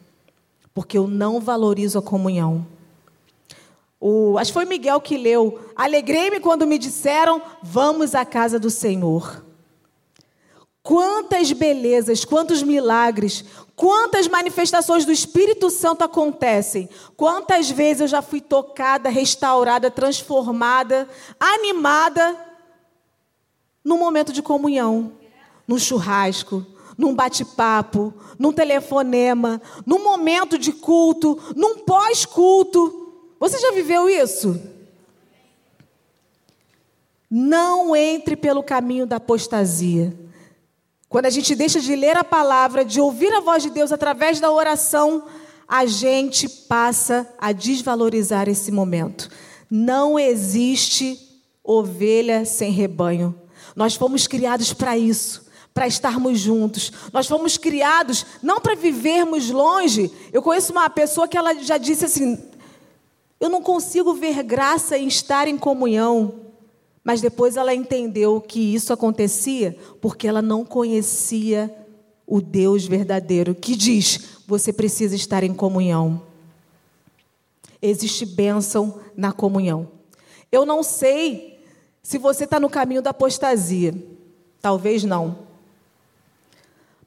[0.74, 2.79] porque eu não valorizo a comunhão.
[4.00, 5.60] O, acho que foi Miguel que leu.
[5.76, 9.44] Alegrei-me quando me disseram: Vamos à casa do Senhor.
[10.82, 13.44] Quantas belezas, quantos milagres,
[13.76, 16.90] quantas manifestações do Espírito Santo acontecem.
[17.16, 21.08] Quantas vezes eu já fui tocada, restaurada, transformada,
[21.40, 22.36] animada
[23.84, 25.14] num momento de comunhão,
[25.68, 26.66] num churrasco,
[26.98, 32.99] num bate-papo, num telefonema, num momento de culto, num pós-culto.
[33.40, 34.60] Você já viveu isso?
[37.30, 40.14] Não entre pelo caminho da apostasia.
[41.08, 44.40] Quando a gente deixa de ler a palavra, de ouvir a voz de Deus através
[44.40, 45.24] da oração,
[45.68, 49.30] a gente passa a desvalorizar esse momento.
[49.70, 51.18] Não existe
[51.64, 53.40] ovelha sem rebanho.
[53.76, 56.92] Nós fomos criados para isso, para estarmos juntos.
[57.14, 60.12] Nós fomos criados não para vivermos longe.
[60.34, 62.38] Eu conheço uma pessoa que ela já disse assim:
[63.40, 66.34] Eu não consigo ver graça em estar em comunhão.
[67.04, 71.74] Mas depois ela entendeu que isso acontecia porque ela não conhecia
[72.28, 76.22] o Deus verdadeiro, que diz: você precisa estar em comunhão.
[77.82, 79.90] Existe bênção na comunhão.
[80.52, 81.60] Eu não sei
[82.04, 83.94] se você está no caminho da apostasia.
[84.62, 85.40] Talvez não.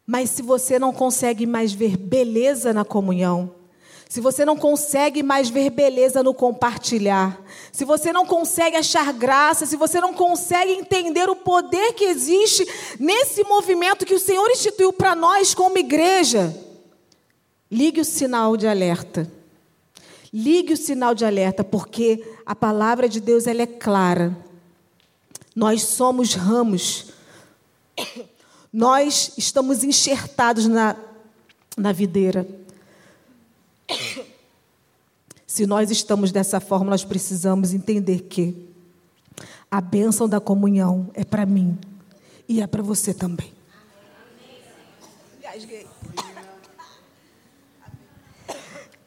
[0.07, 3.53] Mas se você não consegue mais ver beleza na comunhão,
[4.13, 7.41] se você não consegue mais ver beleza no compartilhar,
[7.73, 12.63] se você não consegue achar graça, se você não consegue entender o poder que existe
[13.01, 16.55] nesse movimento que o Senhor instituiu para nós como igreja,
[17.71, 19.27] ligue o sinal de alerta.
[20.31, 24.37] Ligue o sinal de alerta, porque a palavra de Deus ela é clara.
[25.57, 27.07] Nós somos ramos.
[28.71, 30.97] Nós estamos enxertados na,
[31.79, 32.47] na videira.
[35.47, 38.69] Se nós estamos dessa forma, nós precisamos entender que
[39.71, 41.79] a bênção da comunhão é para mim
[42.49, 43.53] e é para você também.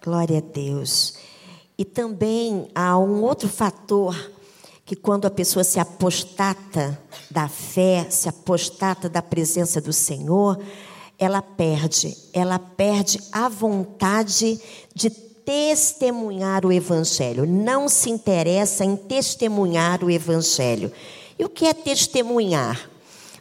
[0.04, 1.18] Glória a Deus.
[1.78, 4.16] E também há um outro fator
[4.86, 10.62] que quando a pessoa se apostata da fé, se apostata da presença do Senhor,
[11.18, 14.60] ela perde, ela perde a vontade
[14.94, 20.92] de testemunhar o Evangelho, não se interessa em testemunhar o Evangelho.
[21.38, 22.90] E o que é testemunhar?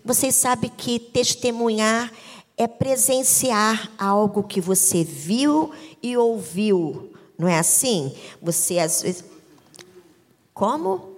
[0.05, 2.13] Vocês sabem que testemunhar
[2.57, 8.15] é presenciar algo que você viu e ouviu, não é assim?
[8.43, 9.25] Você às vezes.
[10.53, 11.15] Como?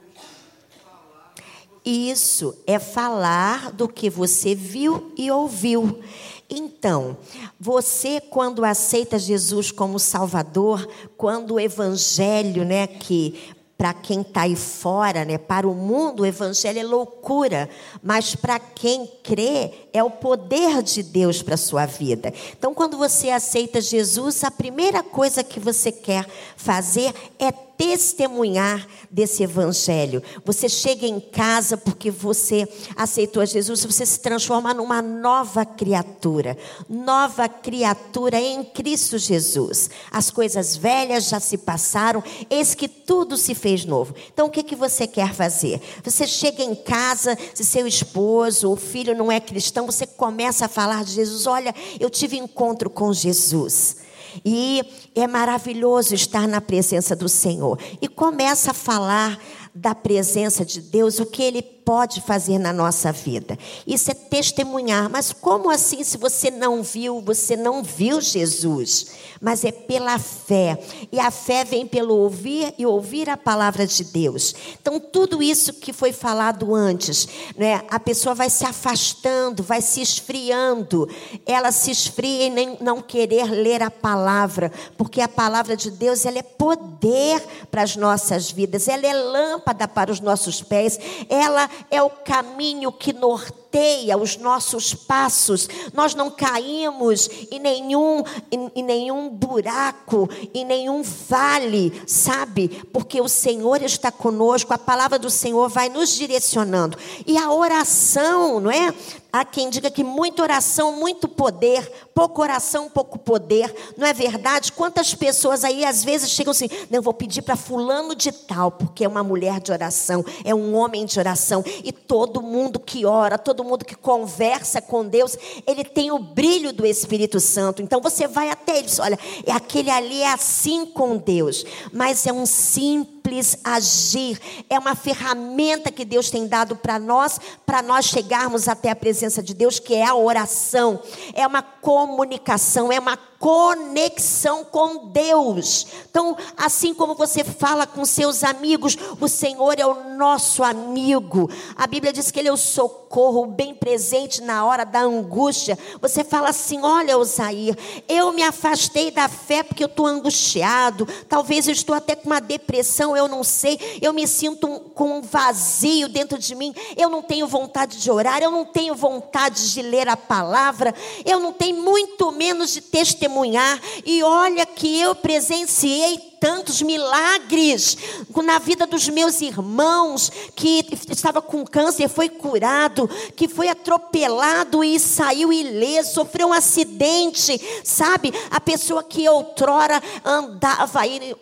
[1.85, 6.01] Isso é falar do que você viu e ouviu.
[6.49, 7.17] Então,
[7.59, 14.57] você quando aceita Jesus como Salvador, quando o evangelho, né, que para quem está aí
[14.57, 17.69] fora, né, para o mundo, o evangelho é loucura,
[18.03, 22.33] mas para quem crê, é o poder de Deus para a sua vida.
[22.59, 29.43] Então, quando você aceita Jesus, a primeira coisa que você quer fazer é testemunhar desse
[29.43, 30.23] evangelho.
[30.45, 36.57] Você chega em casa porque você aceitou Jesus, você se transforma numa nova criatura,
[36.89, 39.91] nova criatura em Cristo Jesus.
[40.11, 44.15] As coisas velhas já se passaram, eis que tudo se fez novo.
[44.33, 45.81] Então o que que você quer fazer?
[46.03, 50.69] Você chega em casa, se seu esposo ou filho não é cristão, você começa a
[50.69, 51.47] falar de Jesus.
[51.47, 54.06] Olha, eu tive encontro com Jesus.
[54.45, 54.83] E
[55.15, 57.79] é maravilhoso estar na presença do Senhor.
[58.01, 59.39] E começa a falar
[59.75, 63.57] da presença de Deus, o que Ele pode fazer na nossa vida.
[63.87, 65.09] Isso é testemunhar.
[65.09, 69.13] Mas como assim, se você não viu, você não viu Jesus?
[69.41, 70.77] Mas é pela fé.
[71.13, 74.53] E a fé vem pelo ouvir e ouvir a palavra de Deus.
[74.83, 77.81] Então, tudo isso que foi falado antes, né?
[77.89, 81.09] a pessoa vai se afastando, vai se esfriando.
[81.47, 86.27] Ela se esfria em nem, não querer ler a palavra, porque a palavra de Deus
[86.27, 91.71] ela é poder para as nossas vidas, ela é lâmpada para os nossos pés, ela
[91.91, 95.69] é o caminho que norteia os nossos passos.
[95.93, 102.69] Nós não caímos em nenhum, em, em nenhum buraco, em nenhum vale, sabe?
[102.93, 106.97] Porque o Senhor está conosco, a palavra do Senhor vai nos direcionando.
[107.27, 108.95] E a oração, não é?
[109.33, 113.75] Há quem diga que muita oração, muito poder, pouco oração, pouco poder.
[113.97, 114.73] Não é verdade?
[114.73, 119.05] Quantas pessoas aí às vezes chegam assim: não, vou pedir para fulano de tal, porque
[119.05, 121.63] é uma mulher de oração, é um homem de oração.
[121.85, 125.37] E todo mundo que ora, todo mundo que conversa com Deus,
[125.67, 127.83] ele tem o brilho do Espírito Santo.
[127.83, 131.65] Então você vai até ele e diz: olha, é aquele ali é assim com Deus,
[131.93, 137.41] mas é um simples simples agir, é uma ferramenta que Deus tem dado para nós,
[137.65, 141.03] para nós chegarmos até a presença de Deus, que é a oração,
[141.35, 145.87] é uma comunicação, é uma conexão com Deus.
[146.11, 151.51] Então, assim como você fala com seus amigos, o Senhor é o nosso amigo.
[151.77, 155.79] A Bíblia diz que Ele é o socorro, bem presente na hora da angústia.
[156.01, 157.77] Você fala assim: Olha, Osair,
[158.09, 161.07] eu me afastei da fé porque eu estou angustiado.
[161.29, 163.79] Talvez eu estou até com uma depressão, eu não sei.
[164.01, 166.75] Eu me sinto com um vazio dentro de mim.
[166.97, 170.95] Eu não tenho vontade de orar, eu não tenho vontade de ler a palavra,
[171.25, 173.81] eu não tenho muito menos de testemunhar testemunhar.
[174.05, 177.97] E olha que eu presenciei tantos milagres
[178.45, 184.99] na vida dos meus irmãos que estava com câncer, foi curado, que foi atropelado e
[185.01, 188.33] saiu ileso, sofreu um acidente, sabe?
[188.51, 191.35] A pessoa que outrora andava aí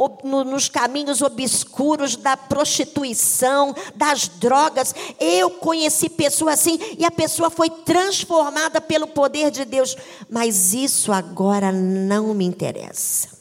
[0.46, 4.94] nos caminhos obscuros da prostituição, das drogas.
[5.20, 9.96] Eu conheci pessoas assim e a pessoa foi transformada pelo poder de Deus.
[10.28, 13.33] Mas isso agora não me interessa.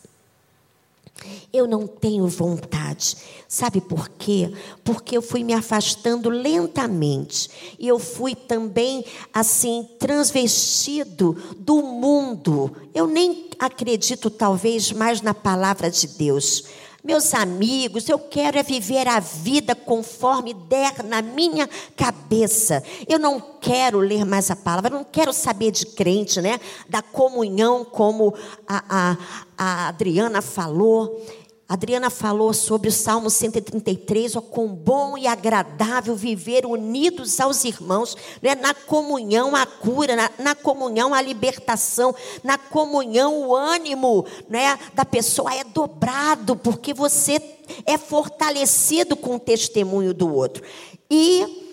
[1.52, 3.16] Eu não tenho vontade.
[3.48, 4.52] Sabe por quê?
[4.84, 7.50] Porque eu fui me afastando lentamente.
[7.78, 12.76] E eu fui também, assim, transvestido do mundo.
[12.94, 16.64] Eu nem acredito, talvez, mais na palavra de Deus.
[17.04, 22.82] Meus amigos, eu quero é viver a vida conforme der na minha cabeça.
[23.10, 26.62] Eu não quero ler mais a palavra, eu não quero saber de crente, né?
[26.88, 28.34] Da comunhão, como
[28.66, 29.18] a, a,
[29.58, 31.22] a Adriana falou.
[31.68, 38.18] Adriana falou sobre o Salmo 133, ó, quão bom e agradável viver unidos aos irmãos,
[38.42, 38.54] né?
[38.54, 44.78] na comunhão a cura, na, na, comunhão a libertação, na comunhão o ânimo né?
[44.94, 47.42] da pessoa é dobrado, porque você
[47.86, 50.64] é fortalecido com o testemunho do outro.
[51.10, 51.64] E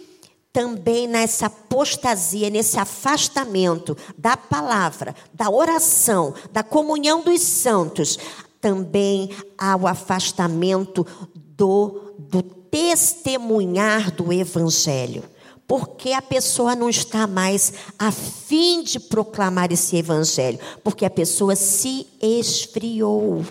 [0.53, 8.19] também nessa apostasia, nesse afastamento da palavra, da oração, da comunhão dos santos,
[8.61, 15.25] também há o afastamento do, do testemunhar do Evangelho.
[15.67, 20.59] Porque a pessoa não está mais a fim de proclamar esse Evangelho.
[20.83, 23.45] Porque a pessoa se esfriou.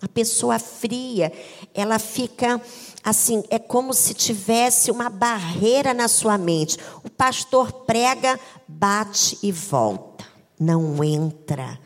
[0.00, 1.32] A pessoa fria,
[1.74, 2.60] ela fica
[3.04, 6.76] assim, é como se tivesse uma barreira na sua mente.
[7.04, 10.24] O pastor prega, bate e volta.
[10.58, 11.78] Não entra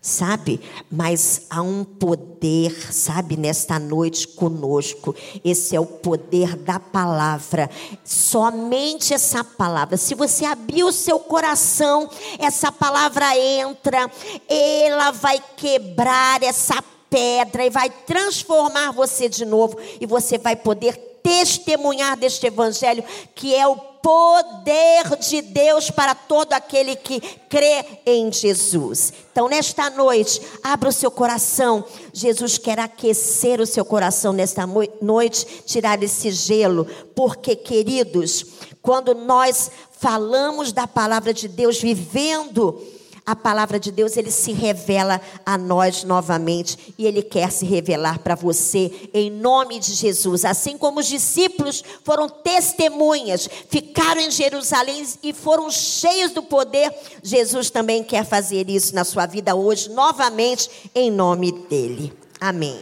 [0.00, 0.60] sabe?
[0.90, 5.14] Mas há um poder, sabe, nesta noite conosco.
[5.44, 7.70] Esse é o poder da palavra.
[8.04, 9.96] Somente essa palavra.
[9.96, 12.08] Se você abrir o seu coração,
[12.38, 14.10] essa palavra entra,
[14.48, 21.09] ela vai quebrar essa pedra e vai transformar você de novo e você vai poder
[21.22, 23.04] testemunhar deste evangelho
[23.34, 29.12] que é o poder de Deus para todo aquele que crê em Jesus.
[29.30, 31.84] Então, nesta noite, abra o seu coração.
[32.12, 34.66] Jesus quer aquecer o seu coração nesta
[35.00, 38.46] noite, tirar esse gelo, porque, queridos,
[38.80, 42.82] quando nós falamos da palavra de Deus, vivendo
[43.24, 48.18] a palavra de Deus, ele se revela a nós novamente e ele quer se revelar
[48.20, 50.44] para você em nome de Jesus.
[50.44, 57.70] Assim como os discípulos foram testemunhas, ficaram em Jerusalém e foram cheios do poder, Jesus
[57.70, 62.12] também quer fazer isso na sua vida hoje, novamente, em nome dele.
[62.40, 62.80] Amém.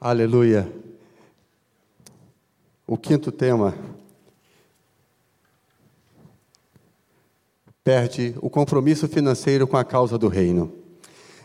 [0.00, 0.70] Aleluia.
[2.86, 3.74] O quinto tema
[7.86, 10.72] perde o compromisso financeiro com a causa do reino.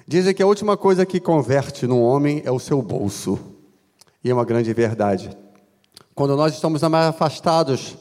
[0.07, 3.37] Dizem que a última coisa que converte num homem é o seu bolso.
[4.23, 5.29] E é uma grande verdade.
[6.15, 7.95] Quando nós estamos mais afastados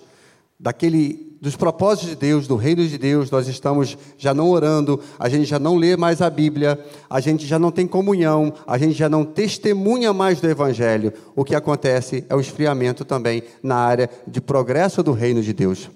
[0.58, 5.28] daquele dos propósitos de Deus, do reino de Deus, nós estamos já não orando, a
[5.28, 8.94] gente já não lê mais a Bíblia, a gente já não tem comunhão, a gente
[8.94, 11.12] já não testemunha mais do evangelho.
[11.36, 15.90] O que acontece é o esfriamento também na área de progresso do reino de Deus.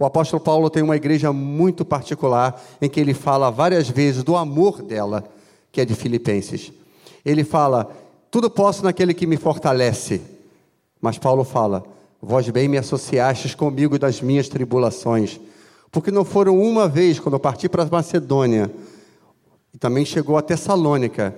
[0.00, 4.34] O apóstolo Paulo tem uma igreja muito particular em que ele fala várias vezes do
[4.34, 5.30] amor dela,
[5.70, 6.72] que é de Filipenses.
[7.22, 7.94] Ele fala:
[8.30, 10.22] Tudo posso naquele que me fortalece.
[11.02, 11.84] Mas Paulo fala:
[12.18, 15.38] Vós bem me associastes comigo das minhas tribulações.
[15.92, 18.70] Porque não foram uma vez, quando eu parti para a Macedônia,
[19.74, 21.36] e também chegou a Tessalônica,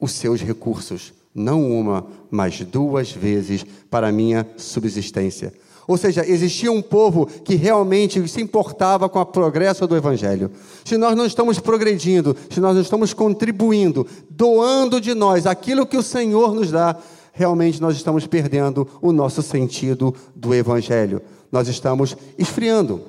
[0.00, 1.12] os seus recursos.
[1.32, 5.54] Não uma, mas duas vezes para a minha subsistência.
[5.90, 10.48] Ou seja, existia um povo que realmente se importava com o progresso do Evangelho.
[10.84, 15.96] Se nós não estamos progredindo, se nós não estamos contribuindo, doando de nós aquilo que
[15.96, 16.96] o Senhor nos dá,
[17.32, 21.20] realmente nós estamos perdendo o nosso sentido do Evangelho.
[21.50, 23.00] Nós estamos esfriando.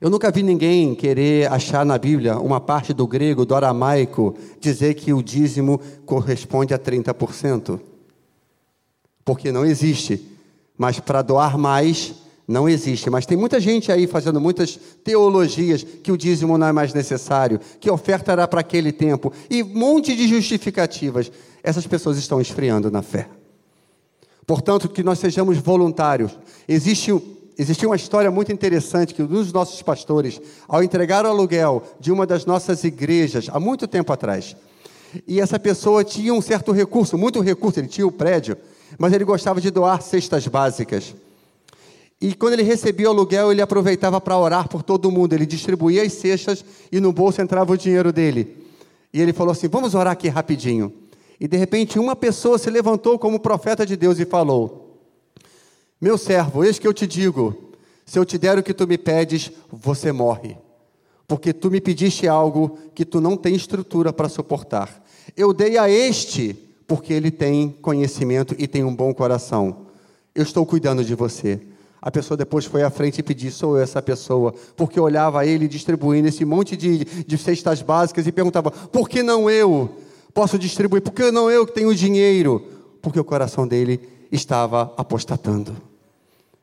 [0.00, 4.94] Eu nunca vi ninguém querer achar na Bíblia uma parte do grego, do aramaico, dizer
[4.94, 7.78] que o dízimo corresponde a 30%.
[9.22, 10.35] Porque não existe.
[10.76, 12.14] Mas para doar mais,
[12.46, 13.10] não existe.
[13.10, 17.60] Mas tem muita gente aí fazendo muitas teologias que o dízimo não é mais necessário,
[17.80, 21.30] que a oferta era para aquele tempo, e um monte de justificativas.
[21.62, 23.28] Essas pessoas estão esfriando na fé.
[24.46, 26.38] Portanto, que nós sejamos voluntários.
[26.68, 27.12] Existe,
[27.58, 32.12] existe uma história muito interessante que um dos nossos pastores, ao entregar o aluguel de
[32.12, 34.54] uma das nossas igrejas, há muito tempo atrás,
[35.26, 38.56] e essa pessoa tinha um certo recurso, muito recurso, ele tinha o prédio,
[38.98, 41.14] mas ele gostava de doar cestas básicas.
[42.20, 45.34] E quando ele recebia o aluguel, ele aproveitava para orar por todo mundo.
[45.34, 48.56] Ele distribuía as cestas e no bolso entrava o dinheiro dele.
[49.12, 50.92] E ele falou assim: Vamos orar aqui rapidinho.
[51.38, 54.98] E de repente, uma pessoa se levantou como profeta de Deus e falou:
[56.00, 57.66] Meu servo, eis que eu te digo:
[58.06, 60.56] se eu te der o que tu me pedes, você morre.
[61.28, 65.04] Porque tu me pediste algo que tu não tem estrutura para suportar.
[65.36, 66.56] Eu dei a este,
[66.86, 69.86] porque ele tem conhecimento e tem um bom coração.
[70.34, 71.60] Eu estou cuidando de você.
[72.00, 74.54] A pessoa depois foi à frente e pediu: sou eu essa pessoa.
[74.76, 79.50] Porque olhava ele distribuindo esse monte de, de cestas básicas e perguntava: por que não
[79.50, 79.90] eu
[80.32, 81.02] posso distribuir?
[81.02, 82.64] Por que não eu que tenho dinheiro?
[83.02, 85.76] Porque o coração dele estava apostatando.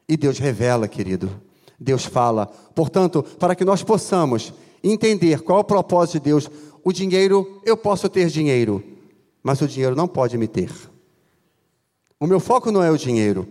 [0.07, 1.29] E Deus revela, querido.
[1.79, 2.45] Deus fala.
[2.45, 4.53] Portanto, para que nós possamos
[4.83, 6.49] entender qual é o propósito de Deus,
[6.83, 8.83] o dinheiro, eu posso ter dinheiro,
[9.43, 10.71] mas o dinheiro não pode me ter.
[12.17, 13.45] O meu foco não é o dinheiro.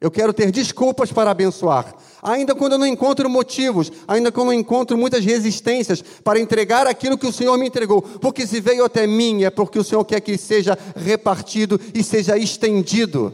[0.00, 1.94] Eu quero ter desculpas para abençoar.
[2.22, 7.16] Ainda quando eu não encontro motivos, ainda quando eu encontro muitas resistências para entregar aquilo
[7.16, 8.02] que o Senhor me entregou.
[8.02, 12.36] Porque se veio até mim é porque o Senhor quer que seja repartido e seja
[12.36, 13.32] estendido.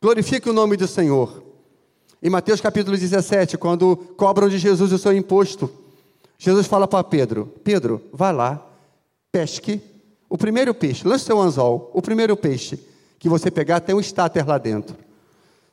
[0.00, 1.42] Glorifique o nome do Senhor.
[2.22, 5.70] Em Mateus capítulo 17, quando cobram de Jesus o seu imposto,
[6.38, 8.64] Jesus fala para Pedro: Pedro, vai lá,
[9.32, 9.80] pesque
[10.28, 12.78] o primeiro peixe, lance seu anzol, o primeiro peixe
[13.18, 14.96] que você pegar tem um estáter lá dentro.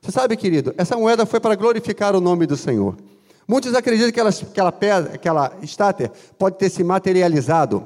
[0.02, 2.98] Você sabe, querido, essa moeda foi para glorificar o nome do Senhor.
[3.48, 7.86] Muitos acreditam que aquela pedra, aquela estátua pode ter se materializado.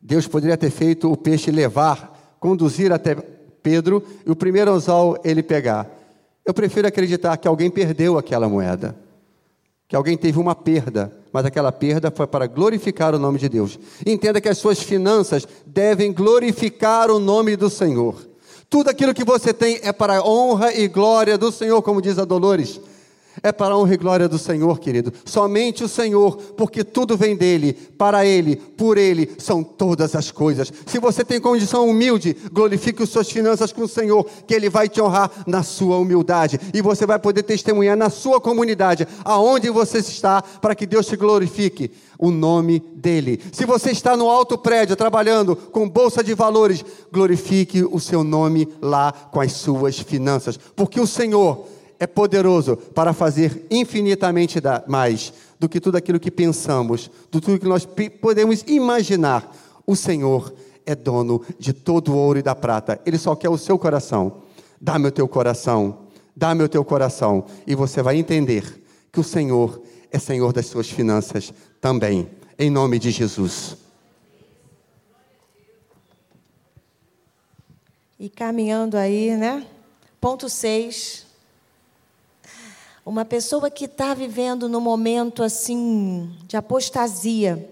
[0.00, 5.42] Deus poderia ter feito o peixe levar, conduzir até Pedro e o primeiro anzol ele
[5.42, 5.88] pegar.
[6.44, 8.96] Eu prefiro acreditar que alguém perdeu aquela moeda,
[9.88, 13.78] que alguém teve uma perda, mas aquela perda foi para glorificar o nome de Deus.
[14.04, 18.16] Entenda que as suas finanças devem glorificar o nome do Senhor.
[18.68, 22.18] Tudo aquilo que você tem é para a honra e glória do Senhor, como diz
[22.18, 22.80] a Dolores.
[23.42, 25.12] É para a honra e glória do Senhor, querido.
[25.24, 30.72] Somente o Senhor, porque tudo vem dele, para ele, por ele, são todas as coisas.
[30.86, 34.88] Se você tem condição humilde, glorifique as suas finanças com o Senhor, que ele vai
[34.88, 36.58] te honrar na sua humildade.
[36.72, 41.16] E você vai poder testemunhar na sua comunidade, aonde você está, para que Deus te
[41.16, 43.40] glorifique o nome dele.
[43.52, 48.68] Se você está no alto prédio trabalhando com bolsa de valores, glorifique o seu nome
[48.80, 51.66] lá com as suas finanças, porque o Senhor
[51.98, 57.66] é poderoso para fazer infinitamente mais do que tudo aquilo que pensamos, do tudo que
[57.66, 57.86] nós
[58.20, 59.54] podemos imaginar.
[59.86, 60.52] O Senhor
[60.84, 63.00] é dono de todo o ouro e da prata.
[63.06, 64.42] Ele só quer o seu coração.
[64.80, 66.06] Dá-me o teu coração.
[66.34, 69.82] Dá-me o teu coração e você vai entender que o Senhor
[70.12, 72.28] é Senhor das suas finanças também,
[72.58, 73.78] em nome de Jesus.
[78.20, 79.66] E caminhando aí, né?
[80.20, 81.25] Ponto 6.
[83.06, 87.70] Uma pessoa que está vivendo no momento assim de apostasia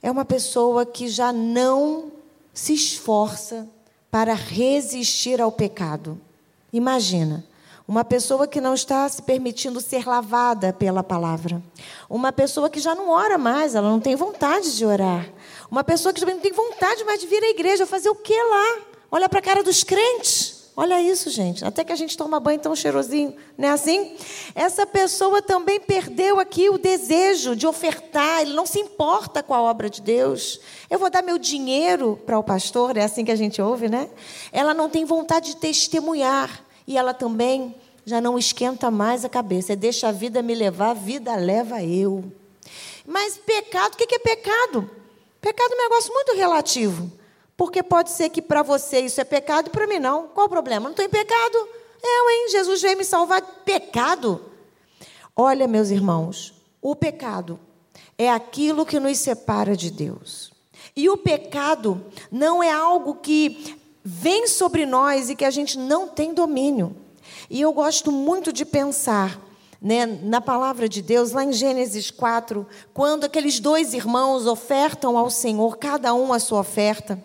[0.00, 2.12] é uma pessoa que já não
[2.54, 3.68] se esforça
[4.08, 6.16] para resistir ao pecado.
[6.72, 7.44] Imagina,
[7.88, 11.60] uma pessoa que não está se permitindo ser lavada pela palavra.
[12.08, 15.28] Uma pessoa que já não ora mais, ela não tem vontade de orar.
[15.68, 18.32] Uma pessoa que também não tem vontade mais de vir à igreja, fazer o que
[18.32, 18.82] lá?
[19.10, 20.57] Olha para a cara dos crentes.
[20.80, 21.64] Olha isso, gente.
[21.64, 24.14] Até que a gente toma banho tão cheirosinho, não é assim?
[24.54, 29.60] Essa pessoa também perdeu aqui o desejo de ofertar, ele não se importa com a
[29.60, 30.60] obra de Deus.
[30.88, 34.08] Eu vou dar meu dinheiro para o pastor, é assim que a gente ouve, né?
[34.52, 37.74] Ela não tem vontade de testemunhar e ela também
[38.04, 39.72] já não esquenta mais a cabeça.
[39.72, 42.22] É deixa a vida me levar, a vida leva eu.
[43.04, 44.88] Mas pecado, o que é pecado?
[45.40, 47.17] Pecado é um negócio muito relativo.
[47.58, 50.28] Porque pode ser que para você isso é pecado e para mim não.
[50.28, 50.88] Qual o problema?
[50.88, 51.56] Não tem pecado.
[52.00, 52.48] Eu, hein?
[52.52, 53.42] Jesus veio me salvar.
[53.64, 54.40] Pecado?
[55.34, 57.58] Olha, meus irmãos, o pecado
[58.16, 60.52] é aquilo que nos separa de Deus.
[60.94, 62.00] E o pecado
[62.30, 66.94] não é algo que vem sobre nós e que a gente não tem domínio.
[67.50, 69.40] E eu gosto muito de pensar
[69.82, 75.28] né, na palavra de Deus, lá em Gênesis 4, quando aqueles dois irmãos ofertam ao
[75.28, 77.20] Senhor, cada um a sua oferta.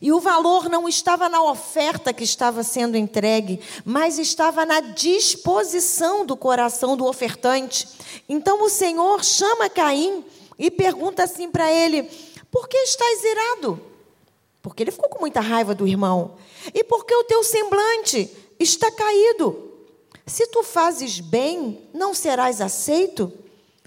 [0.00, 6.26] E o valor não estava na oferta que estava sendo entregue, mas estava na disposição
[6.26, 7.88] do coração do ofertante.
[8.28, 10.24] Então o Senhor chama Caim
[10.58, 12.02] e pergunta assim para ele:
[12.50, 13.80] Por que estás irado?
[14.62, 16.36] Porque ele ficou com muita raiva do irmão.
[16.72, 19.72] E porque o teu semblante está caído?
[20.26, 23.30] Se tu fazes bem, não serás aceito?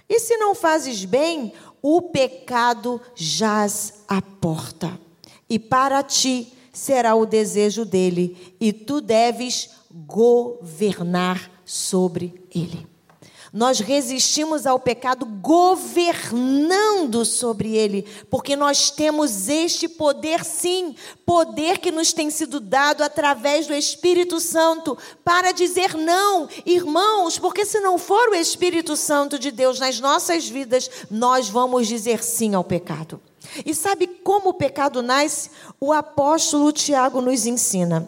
[0.07, 1.51] E se não fazes bem,
[1.81, 5.06] o pecado jaz à porta
[5.49, 9.69] e para ti será o desejo dele, e tu deves
[10.05, 12.87] governar sobre ele.
[13.51, 20.95] Nós resistimos ao pecado governando sobre ele, porque nós temos este poder, sim,
[21.25, 27.65] poder que nos tem sido dado através do Espírito Santo, para dizer não, irmãos, porque
[27.65, 32.53] se não for o Espírito Santo de Deus nas nossas vidas, nós vamos dizer sim
[32.53, 33.19] ao pecado.
[33.65, 35.49] E sabe como o pecado nasce?
[35.79, 38.07] O apóstolo Tiago nos ensina.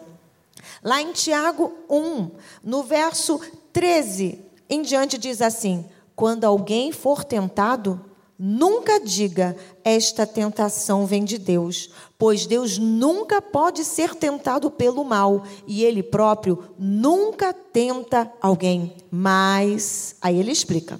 [0.82, 2.30] Lá em Tiago 1,
[2.64, 3.40] no verso
[3.72, 4.38] 13
[4.68, 5.84] em diante, diz assim:
[6.14, 8.00] Quando alguém for tentado,
[8.38, 15.44] nunca diga esta tentação vem de Deus, pois Deus nunca pode ser tentado pelo mal
[15.66, 18.94] e ele próprio nunca tenta alguém.
[19.10, 20.98] Mas, aí ele explica.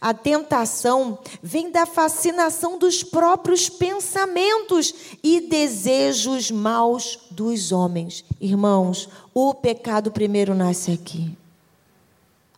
[0.00, 8.24] A tentação vem da fascinação dos próprios pensamentos e desejos maus dos homens.
[8.40, 11.36] Irmãos, o pecado primeiro nasce aqui,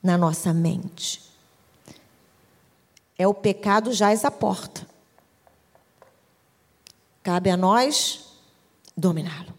[0.03, 1.23] na nossa mente.
[3.17, 4.87] É o pecado jaz à porta.
[7.23, 8.27] Cabe a nós
[8.97, 9.53] dominá-lo,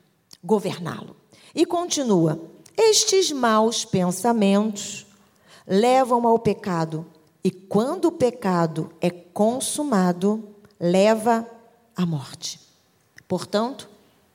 [0.43, 1.15] governá-lo.
[1.53, 2.39] E continua:
[2.77, 5.05] estes maus pensamentos
[5.67, 7.05] levam ao pecado
[7.43, 10.43] e quando o pecado é consumado,
[10.79, 11.49] leva
[11.95, 12.59] à morte.
[13.27, 13.89] Portanto,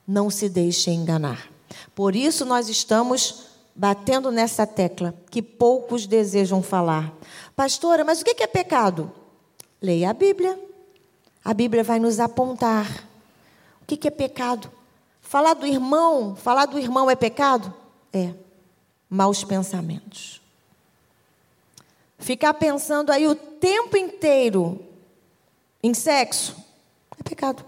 [0.06, 1.50] não se deixe enganar.
[1.94, 7.12] Por isso nós estamos batendo nessa tecla que poucos desejam falar.
[7.56, 9.12] Pastora, mas o que é pecado?
[9.82, 10.58] Leia a Bíblia.
[11.44, 13.06] A Bíblia vai nos apontar.
[13.82, 14.70] O que é pecado?
[15.20, 17.74] Falar do irmão, falar do irmão é pecado?
[18.12, 18.32] É.
[19.10, 20.40] Maus pensamentos.
[22.18, 24.80] Ficar pensando aí o tempo inteiro
[25.82, 26.56] em sexo
[27.18, 27.64] é pecado.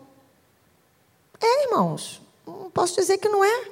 [1.40, 2.20] É, irmãos.
[2.47, 3.68] Não posso dizer que não é.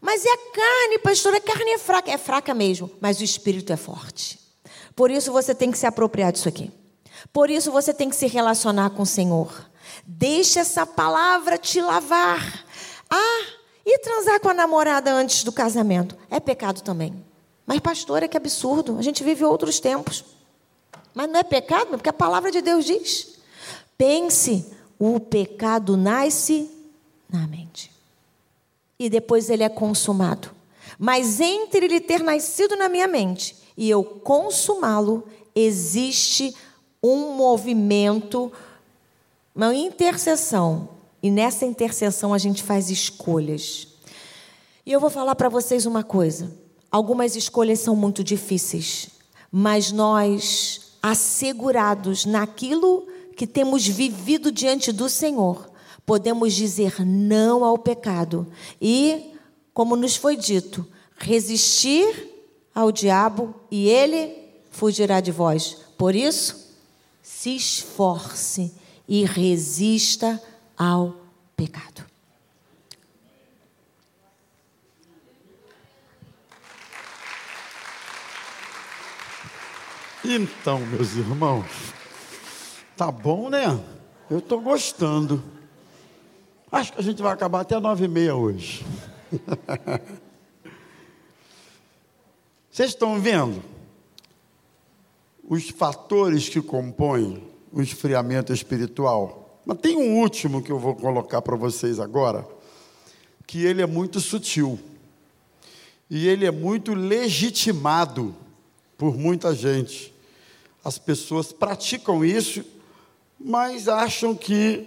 [0.00, 1.34] Mas é a carne, pastor.
[1.34, 2.10] A carne é fraca.
[2.10, 4.38] É fraca mesmo, mas o espírito é forte.
[4.94, 6.70] Por isso você tem que se apropriar disso aqui.
[7.32, 9.70] Por isso você tem que se relacionar com o Senhor.
[10.04, 12.64] Deixe essa palavra te lavar.
[13.08, 13.46] Ah,
[13.84, 16.16] e transar com a namorada antes do casamento?
[16.30, 17.24] É pecado também.
[17.66, 18.96] Mas, pastor, é que absurdo.
[18.98, 20.24] A gente vive outros tempos.
[21.12, 23.38] Mas não é pecado, porque a palavra de Deus diz.
[23.98, 24.66] Pense,
[24.98, 26.70] o pecado nasce
[27.28, 27.90] na mente.
[28.98, 30.50] E depois ele é consumado.
[30.98, 36.54] Mas entre ele ter nascido na minha mente e eu consumá-lo, existe
[37.02, 38.50] um movimento,
[39.54, 40.88] uma intercessão.
[41.22, 43.88] E nessa intercessão a gente faz escolhas.
[44.84, 46.50] E eu vou falar para vocês uma coisa.
[46.96, 49.10] Algumas escolhas são muito difíceis,
[49.52, 55.70] mas nós, assegurados naquilo que temos vivido diante do Senhor,
[56.06, 58.46] podemos dizer não ao pecado
[58.80, 59.34] e,
[59.74, 60.86] como nos foi dito,
[61.18, 62.32] resistir
[62.74, 64.34] ao diabo e ele
[64.70, 65.76] fugirá de vós.
[65.98, 66.72] Por isso,
[67.22, 68.72] se esforce
[69.06, 70.42] e resista
[70.74, 71.14] ao
[71.54, 72.06] pecado.
[80.28, 81.66] Então, meus irmãos,
[82.96, 83.80] tá bom, né?
[84.28, 85.40] Eu estou gostando.
[86.70, 88.84] Acho que a gente vai acabar até nove e meia hoje.
[92.68, 93.62] Vocês estão vendo
[95.48, 99.60] os fatores que compõem o esfriamento espiritual?
[99.64, 102.44] Mas tem um último que eu vou colocar para vocês agora,
[103.46, 104.76] que ele é muito sutil
[106.10, 108.34] e ele é muito legitimado
[108.98, 110.15] por muita gente.
[110.86, 112.64] As pessoas praticam isso,
[113.40, 114.86] mas acham que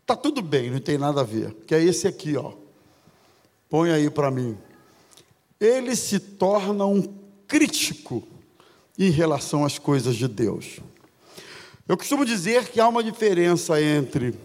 [0.00, 1.52] está tudo bem, não tem nada a ver.
[1.66, 2.52] Que é esse aqui, ó.
[3.68, 4.56] Põe aí para mim.
[5.58, 7.02] Ele se torna um
[7.48, 8.22] crítico
[8.96, 10.78] em relação às coisas de Deus.
[11.88, 14.38] Eu costumo dizer que há uma diferença entre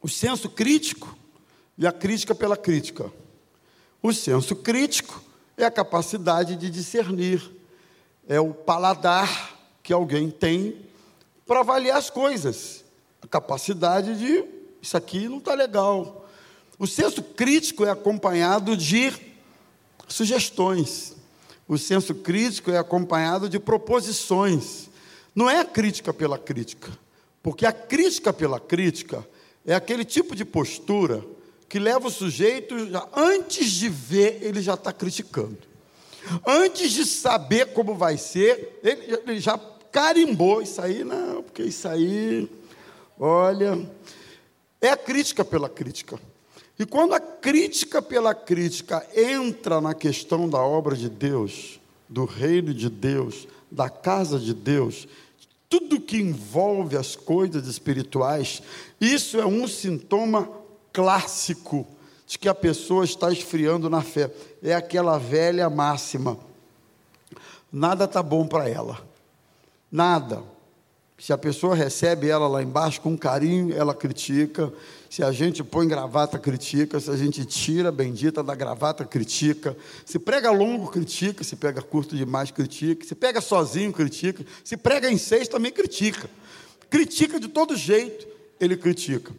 [0.00, 1.14] o senso crítico
[1.76, 3.12] e a crítica pela crítica.
[4.02, 5.22] O senso crítico
[5.54, 7.59] é a capacidade de discernir,
[8.30, 10.86] é o paladar que alguém tem
[11.44, 12.84] para avaliar as coisas,
[13.20, 14.44] a capacidade de
[14.80, 16.28] isso aqui não está legal.
[16.78, 19.12] O senso crítico é acompanhado de
[20.06, 21.16] sugestões.
[21.66, 24.88] O senso crítico é acompanhado de proposições.
[25.34, 26.88] Não é a crítica pela crítica,
[27.42, 29.26] porque a crítica pela crítica
[29.66, 31.22] é aquele tipo de postura
[31.68, 32.76] que leva o sujeito,
[33.14, 35.69] antes de ver, ele já está criticando.
[36.46, 39.58] Antes de saber como vai ser, ele, ele já
[39.90, 42.48] carimbou isso aí, não, porque isso aí,
[43.18, 43.88] olha,
[44.80, 46.18] é a crítica pela crítica.
[46.78, 52.72] E quando a crítica pela crítica entra na questão da obra de Deus, do reino
[52.72, 55.06] de Deus, da casa de Deus,
[55.68, 58.62] tudo que envolve as coisas espirituais,
[59.00, 60.50] isso é um sintoma
[60.92, 61.86] clássico
[62.30, 64.30] de que a pessoa está esfriando na fé.
[64.62, 66.38] É aquela velha máxima:
[67.72, 69.04] nada está bom para ela,
[69.90, 70.40] nada.
[71.18, 74.72] Se a pessoa recebe ela lá embaixo com carinho, ela critica.
[75.10, 77.00] Se a gente põe gravata, critica.
[77.00, 79.76] Se a gente tira bendita da gravata, critica.
[80.06, 81.44] Se prega longo, critica.
[81.44, 83.04] Se pega curto demais, critica.
[83.04, 84.46] Se pega sozinho, critica.
[84.64, 86.30] Se prega em seis, também critica.
[86.88, 88.26] Critica de todo jeito,
[88.58, 89.30] ele critica.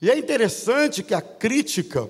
[0.00, 2.08] E é interessante que a crítica,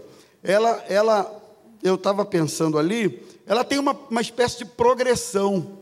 [0.49, 1.43] ela, ela
[1.83, 5.79] eu estava pensando ali, ela tem uma, uma espécie de progressão.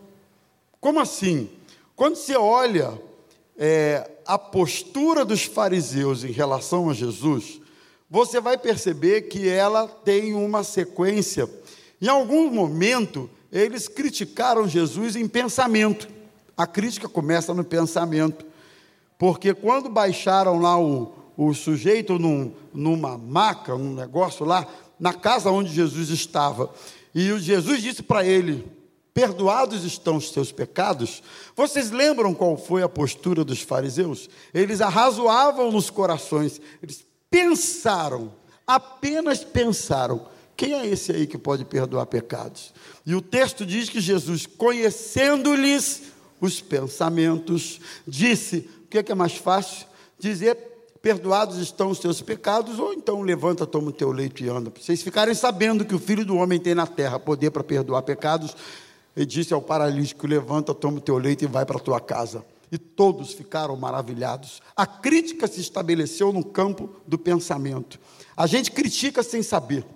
[0.81, 1.49] Como assim?
[1.95, 3.01] Quando você olha
[3.57, 7.61] é, a postura dos fariseus em relação a Jesus,
[8.11, 11.49] você vai perceber que ela tem uma sequência.
[12.03, 16.09] Em algum momento, eles criticaram Jesus em pensamento.
[16.57, 18.45] A crítica começa no pensamento.
[19.17, 24.67] Porque quando baixaram lá o, o sujeito num, numa maca, num negócio lá,
[24.99, 26.73] na casa onde Jesus estava.
[27.15, 28.65] E Jesus disse para ele:
[29.13, 31.23] Perdoados estão os teus pecados.
[31.55, 34.29] Vocês lembram qual foi a postura dos fariseus?
[34.53, 38.33] Eles arrazoavam nos corações, eles pensaram,
[38.67, 40.27] apenas pensaram:
[40.57, 42.73] quem é esse aí que pode perdoar pecados?
[43.05, 46.03] E o texto diz que Jesus, conhecendo-lhes
[46.41, 49.87] os pensamentos, disse: o que é, que é mais fácil?
[50.19, 50.76] Dizer
[51.07, 54.73] perdoados estão os teus pecados, ou então levanta, toma o teu leito e anda.
[54.73, 58.03] Para vocês ficarem sabendo que o Filho do Homem tem na terra poder para perdoar
[58.03, 58.57] pecados,
[59.17, 62.45] ele disse ao paralítico: levanta, toma o teu leito e vai para a tua casa.
[62.73, 64.61] E todos ficaram maravilhados.
[64.75, 68.01] A crítica se estabeleceu no campo do pensamento.
[68.37, 69.87] A gente critica sem saber.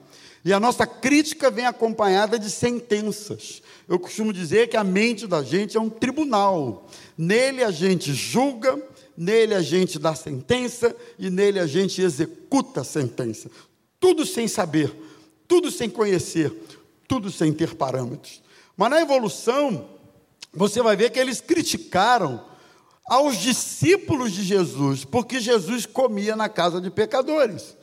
[0.45, 3.61] E a nossa crítica vem acompanhada de sentenças.
[3.89, 6.87] Eu costumo dizer que a mente da gente é um tribunal.
[7.19, 8.81] Nele a gente julga,
[9.21, 13.51] nele a gente dá sentença e nele a gente executa a sentença.
[14.01, 14.91] Tudo sem saber,
[15.47, 16.51] tudo sem conhecer,
[17.07, 18.41] tudo sem ter parâmetros.
[18.75, 19.91] Mas na evolução,
[20.55, 22.43] você vai ver que eles criticaram
[23.05, 27.77] aos discípulos de Jesus, porque Jesus comia na casa de pecadores.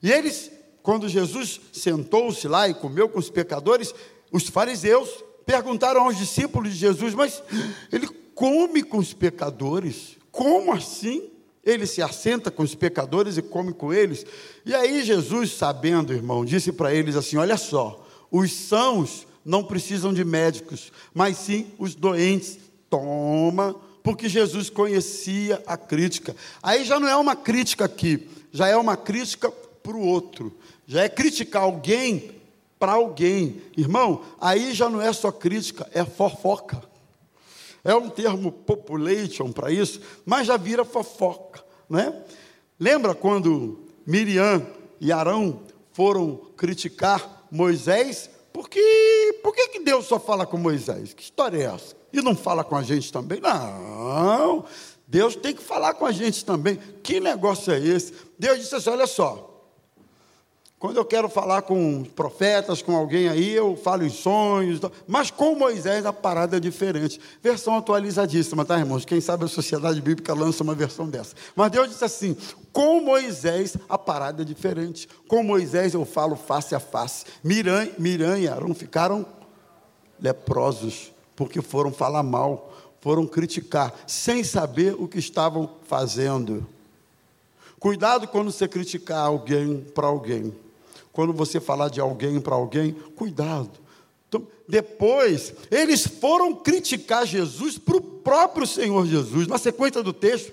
[0.00, 0.48] E eles,
[0.80, 3.92] quando Jesus sentou-se lá e comeu com os pecadores,
[4.30, 5.10] os fariseus
[5.44, 7.42] perguntaram aos discípulos de Jesus: Mas
[7.90, 10.22] ele come com os pecadores?
[10.34, 11.30] Como assim?
[11.64, 14.26] Ele se assenta com os pecadores e come com eles.
[14.66, 20.12] E aí Jesus, sabendo, irmão, disse para eles assim: Olha só, os sãos não precisam
[20.12, 22.58] de médicos, mas sim os doentes.
[22.90, 26.34] Toma, porque Jesus conhecia a crítica.
[26.60, 30.52] Aí já não é uma crítica aqui, já é uma crítica para o outro.
[30.84, 32.32] Já é criticar alguém
[32.76, 33.62] para alguém.
[33.76, 36.82] Irmão, aí já não é só crítica, é fofoca.
[37.84, 42.22] É um termo population para isso, mas já vira fofoca, né?
[42.80, 44.66] Lembra quando Miriam
[45.00, 45.60] e Arão
[45.92, 48.30] foram criticar Moisés?
[48.52, 48.80] Porque,
[49.42, 51.12] por que, que Deus só fala com Moisés?
[51.12, 51.94] Que história é essa?
[52.12, 53.40] E não fala com a gente também?
[53.40, 54.64] Não,
[55.06, 56.78] Deus tem que falar com a gente também.
[57.02, 58.14] Que negócio é esse?
[58.38, 59.53] Deus disse assim: olha só,
[60.84, 64.82] quando eu quero falar com profetas, com alguém aí, eu falo em sonhos.
[65.08, 67.18] Mas com Moisés a parada é diferente.
[67.42, 69.06] Versão atualizadíssima, tá, irmãos?
[69.06, 71.34] Quem sabe a Sociedade Bíblica lança uma versão dessa.
[71.56, 72.36] Mas Deus disse assim:
[72.70, 75.08] com Moisés a parada é diferente.
[75.26, 77.24] Com Moisés eu falo face a face.
[77.42, 79.24] Miran, Miran e Arão ficaram
[80.20, 82.70] leprosos, porque foram falar mal,
[83.00, 86.66] foram criticar, sem saber o que estavam fazendo.
[87.80, 90.52] Cuidado quando você criticar alguém para alguém
[91.14, 93.70] quando você falar de alguém para alguém, cuidado.
[94.28, 99.46] Então, depois, eles foram criticar Jesus para o próprio Senhor Jesus.
[99.46, 100.52] Na sequência do texto,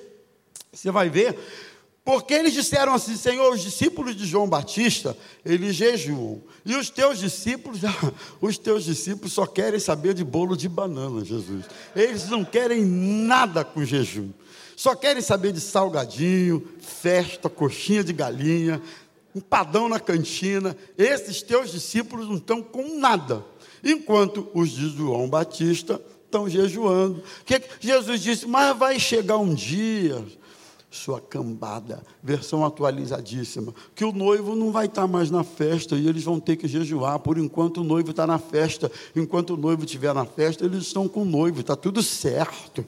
[0.72, 1.36] você vai ver
[2.05, 6.41] Porque eles disseram assim: Senhor, os discípulos de João Batista, eles jejuam.
[6.64, 7.82] E os teus discípulos,
[8.39, 11.66] os teus discípulos só querem saber de bolo de banana, Jesus.
[11.95, 14.30] Eles não querem nada com jejum.
[14.76, 18.82] Só querem saber de salgadinho, festa, coxinha de galinha,
[19.36, 20.76] empadão na cantina.
[20.98, 23.46] Esses teus discípulos não estão com nada.
[23.84, 26.00] Enquanto os de João Batista
[26.32, 27.22] estão jejuando.
[27.46, 30.24] Que Jesus disse: Mas vai chegar um dia,
[30.90, 36.24] sua cambada, versão atualizadíssima, que o noivo não vai estar mais na festa e eles
[36.24, 37.20] vão ter que jejuar.
[37.20, 41.08] Por enquanto o noivo está na festa, enquanto o noivo estiver na festa, eles estão
[41.08, 42.86] com o noivo, está tudo certo.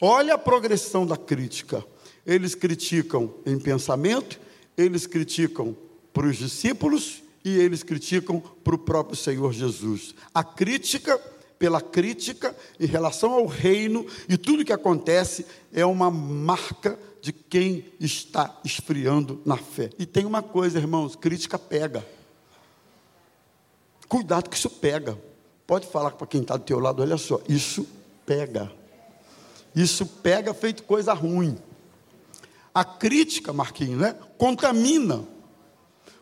[0.00, 1.84] Olha a progressão da crítica.
[2.26, 4.40] Eles criticam em pensamento,
[4.76, 5.76] eles criticam
[6.12, 10.14] para os discípulos e eles criticam para o próprio Senhor Jesus.
[10.32, 11.20] A crítica
[11.58, 17.86] pela crítica em relação ao reino e tudo que acontece é uma marca de quem
[17.98, 19.90] está esfriando na fé.
[19.98, 22.04] E tem uma coisa, irmãos: crítica pega.
[24.08, 25.18] Cuidado que isso pega.
[25.66, 27.86] Pode falar para quem está do teu lado, olha só, isso
[28.26, 28.70] pega.
[29.74, 31.56] Isso pega feito coisa ruim.
[32.74, 34.16] A crítica, Marquinhos, né?
[34.36, 35.24] Contamina.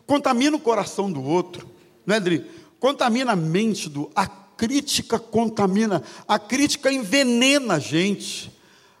[0.05, 1.67] Contamina o coração do outro.
[2.05, 2.45] Não é, Adri?
[2.79, 4.11] Contamina a mente do.
[4.15, 6.03] A crítica contamina.
[6.27, 8.51] A crítica envenena a gente.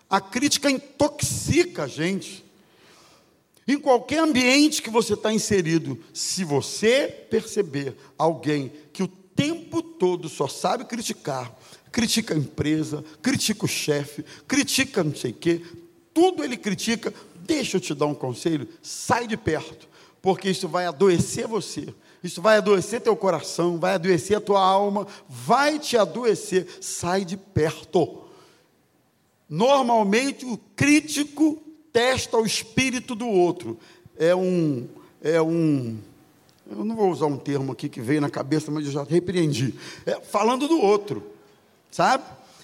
[0.09, 2.43] A crítica intoxica a gente.
[3.67, 10.27] Em qualquer ambiente que você está inserido, se você perceber alguém que o tempo todo
[10.27, 11.55] só sabe criticar,
[11.91, 15.61] critica a empresa, critica o chefe, critica não sei o quê,
[16.13, 17.13] tudo ele critica,
[17.45, 19.87] deixa eu te dar um conselho, sai de perto,
[20.21, 25.05] porque isso vai adoecer você, isso vai adoecer teu coração, vai adoecer a tua alma,
[25.27, 28.23] vai te adoecer, sai de perto.
[29.49, 33.77] Normalmente o crítico testa o espírito do outro.
[34.17, 34.87] É um,
[35.21, 35.97] é um,
[36.69, 39.75] eu não vou usar um termo aqui que veio na cabeça, mas eu já repreendi.
[40.05, 41.23] É, falando do outro,
[41.91, 42.23] sabe?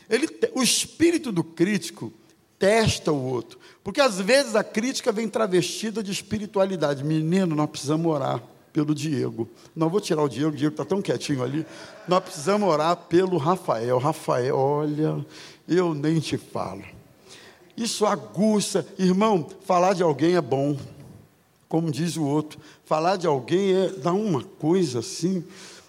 [0.10, 2.12] Ele, o espírito do crítico
[2.60, 7.04] testa o outro, porque às vezes a crítica vem travestida de espiritualidade.
[7.04, 8.44] Menino, nós precisamos orar
[8.74, 9.50] pelo Diego.
[9.76, 11.66] Não vou tirar o Diego, o Diego está tão quietinho ali.
[12.08, 13.98] Nós precisamos orar pelo Rafael.
[13.98, 15.26] Rafael, olha,
[15.68, 16.84] eu nem te falo.
[17.76, 18.86] Isso aguça.
[18.98, 20.78] Irmão, falar de alguém é bom.
[21.68, 25.44] Como diz o outro, falar de alguém é dá uma coisa assim,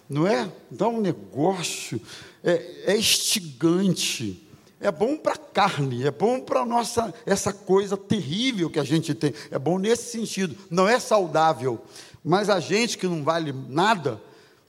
[0.07, 0.49] não é?
[0.69, 1.99] Dá um negócio,
[2.43, 4.40] é, é estigante.
[4.81, 9.13] É bom para a carne, é bom para nossa essa coisa terrível que a gente
[9.13, 9.31] tem.
[9.51, 10.55] É bom nesse sentido.
[10.71, 11.79] Não é saudável,
[12.23, 14.19] mas a gente que não vale nada,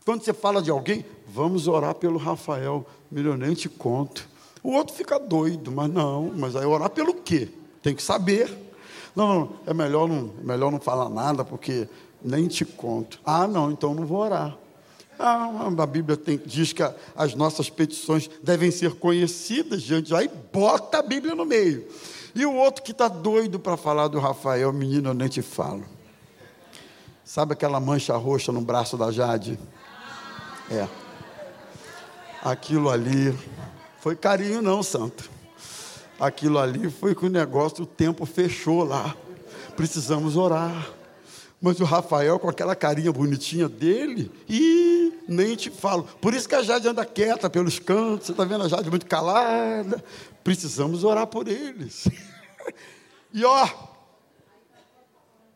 [0.04, 4.28] quando você fala de alguém, vamos orar pelo Rafael, melhor nem te conto.
[4.62, 7.48] O outro fica doido, mas não, mas aí orar pelo quê?
[7.82, 8.54] Tem que saber.
[9.16, 11.88] Não, não, é melhor não, é melhor não falar nada, porque
[12.22, 13.18] nem te conto.
[13.24, 14.56] Ah, não, então não vou orar.
[15.24, 16.82] Ah, a Bíblia tem, diz que
[17.14, 21.86] as nossas petições devem ser conhecidas diante de aí bota a Bíblia no meio.
[22.34, 25.84] E o outro que está doido para falar do Rafael, menino, eu nem te falo.
[27.24, 29.56] Sabe aquela mancha roxa no braço da Jade?
[30.68, 30.88] É.
[32.42, 33.32] Aquilo ali
[34.00, 35.30] foi carinho, não, santo.
[36.18, 39.14] Aquilo ali foi que o negócio, o tempo fechou lá.
[39.76, 40.90] Precisamos orar.
[41.62, 46.02] Mas o Rafael, com aquela carinha bonitinha dele, e nem te falo.
[46.20, 49.06] Por isso que a Jade anda quieta pelos cantos, você está vendo a Jade muito
[49.06, 50.02] calada.
[50.42, 52.08] Precisamos orar por eles.
[53.32, 53.68] e ó,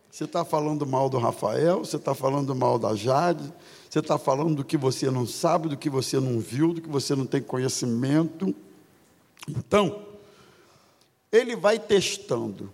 [0.09, 3.53] você está falando mal do Rafael, você está falando mal da Jade,
[3.91, 6.89] você está falando do que você não sabe, do que você não viu, do que
[6.89, 8.55] você não tem conhecimento.
[9.49, 10.03] Então,
[11.33, 12.71] ele vai testando.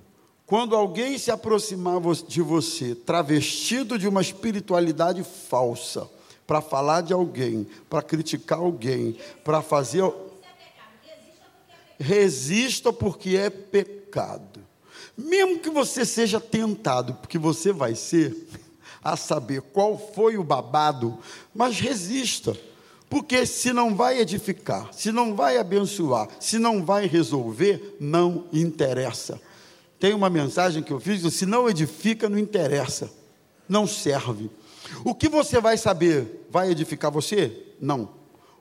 [0.52, 1.98] Quando alguém se aproximar
[2.28, 6.06] de você, travestido de uma espiritualidade falsa,
[6.46, 10.04] para falar de alguém, para criticar alguém, para fazer.
[11.98, 14.60] Resista porque é pecado.
[15.16, 18.36] Mesmo que você seja tentado, porque você vai ser,
[19.02, 21.18] a saber qual foi o babado,
[21.54, 22.54] mas resista.
[23.08, 29.40] Porque se não vai edificar, se não vai abençoar, se não vai resolver, não interessa.
[30.02, 33.08] Tem uma mensagem que eu fiz: se não edifica, não interessa,
[33.68, 34.50] não serve.
[35.04, 37.66] O que você vai saber vai edificar você?
[37.80, 38.10] Não.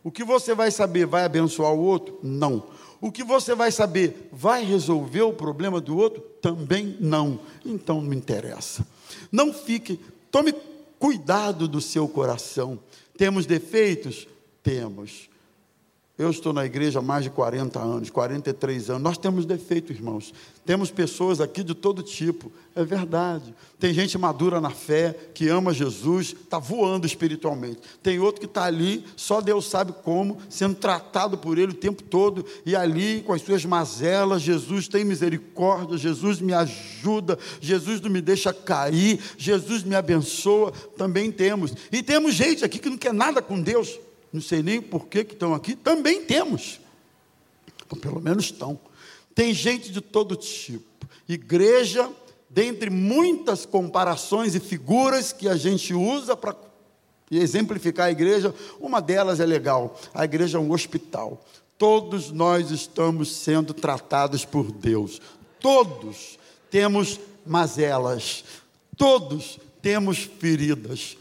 [0.03, 2.19] O que você vai saber vai abençoar o outro?
[2.21, 2.67] Não.
[3.01, 6.21] O que você vai saber vai resolver o problema do outro?
[6.39, 7.39] Também não.
[7.65, 8.85] Então não interessa.
[9.31, 10.53] Não fique Tome
[10.99, 12.79] cuidado do seu coração.
[13.17, 14.27] Temos defeitos?
[14.61, 15.27] Temos.
[16.21, 19.01] Eu estou na igreja há mais de 40 anos, 43 anos.
[19.01, 20.31] Nós temos defeito, irmãos.
[20.63, 22.51] Temos pessoas aqui de todo tipo.
[22.75, 23.55] É verdade.
[23.79, 27.79] Tem gente madura na fé, que ama Jesus, está voando espiritualmente.
[28.03, 32.03] Tem outro que está ali, só Deus sabe como, sendo tratado por Ele o tempo
[32.03, 32.45] todo.
[32.67, 38.21] E ali, com as suas mazelas, Jesus tem misericórdia, Jesus me ajuda, Jesus não me
[38.21, 40.71] deixa cair, Jesus me abençoa.
[40.95, 41.73] Também temos.
[41.91, 43.97] E temos gente aqui que não quer nada com Deus
[44.31, 46.79] não sei nem por que estão aqui, também temos.
[47.89, 48.79] Ou pelo menos estão.
[49.35, 50.85] Tem gente de todo tipo.
[51.27, 52.09] Igreja,
[52.49, 56.55] dentre muitas comparações e figuras que a gente usa para
[57.29, 59.97] exemplificar a igreja, uma delas é legal.
[60.13, 61.43] A igreja é um hospital.
[61.77, 65.21] Todos nós estamos sendo tratados por Deus.
[65.59, 66.37] Todos
[66.69, 68.43] temos mazelas.
[68.97, 71.17] Todos temos feridas.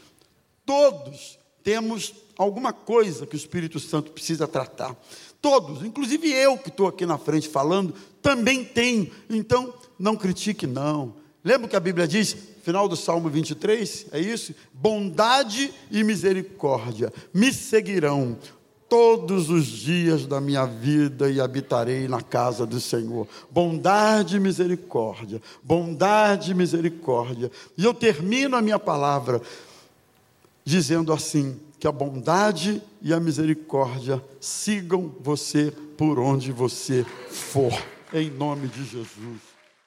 [0.66, 2.12] Todos temos
[2.42, 4.96] alguma coisa que o Espírito Santo precisa tratar.
[5.42, 9.10] Todos, inclusive eu que estou aqui na frente falando, também tenho.
[9.28, 11.14] Então, não critique, não.
[11.44, 14.54] Lembra que a Bíblia diz, final do Salmo 23, é isso?
[14.72, 18.38] Bondade e misericórdia me seguirão
[18.88, 23.28] todos os dias da minha vida e habitarei na casa do Senhor.
[23.50, 27.50] Bondade e misericórdia, bondade e misericórdia.
[27.78, 29.40] E eu termino a minha palavra
[30.70, 37.72] dizendo assim: que a bondade e a misericórdia sigam você por onde você for,
[38.12, 39.49] em nome de Jesus.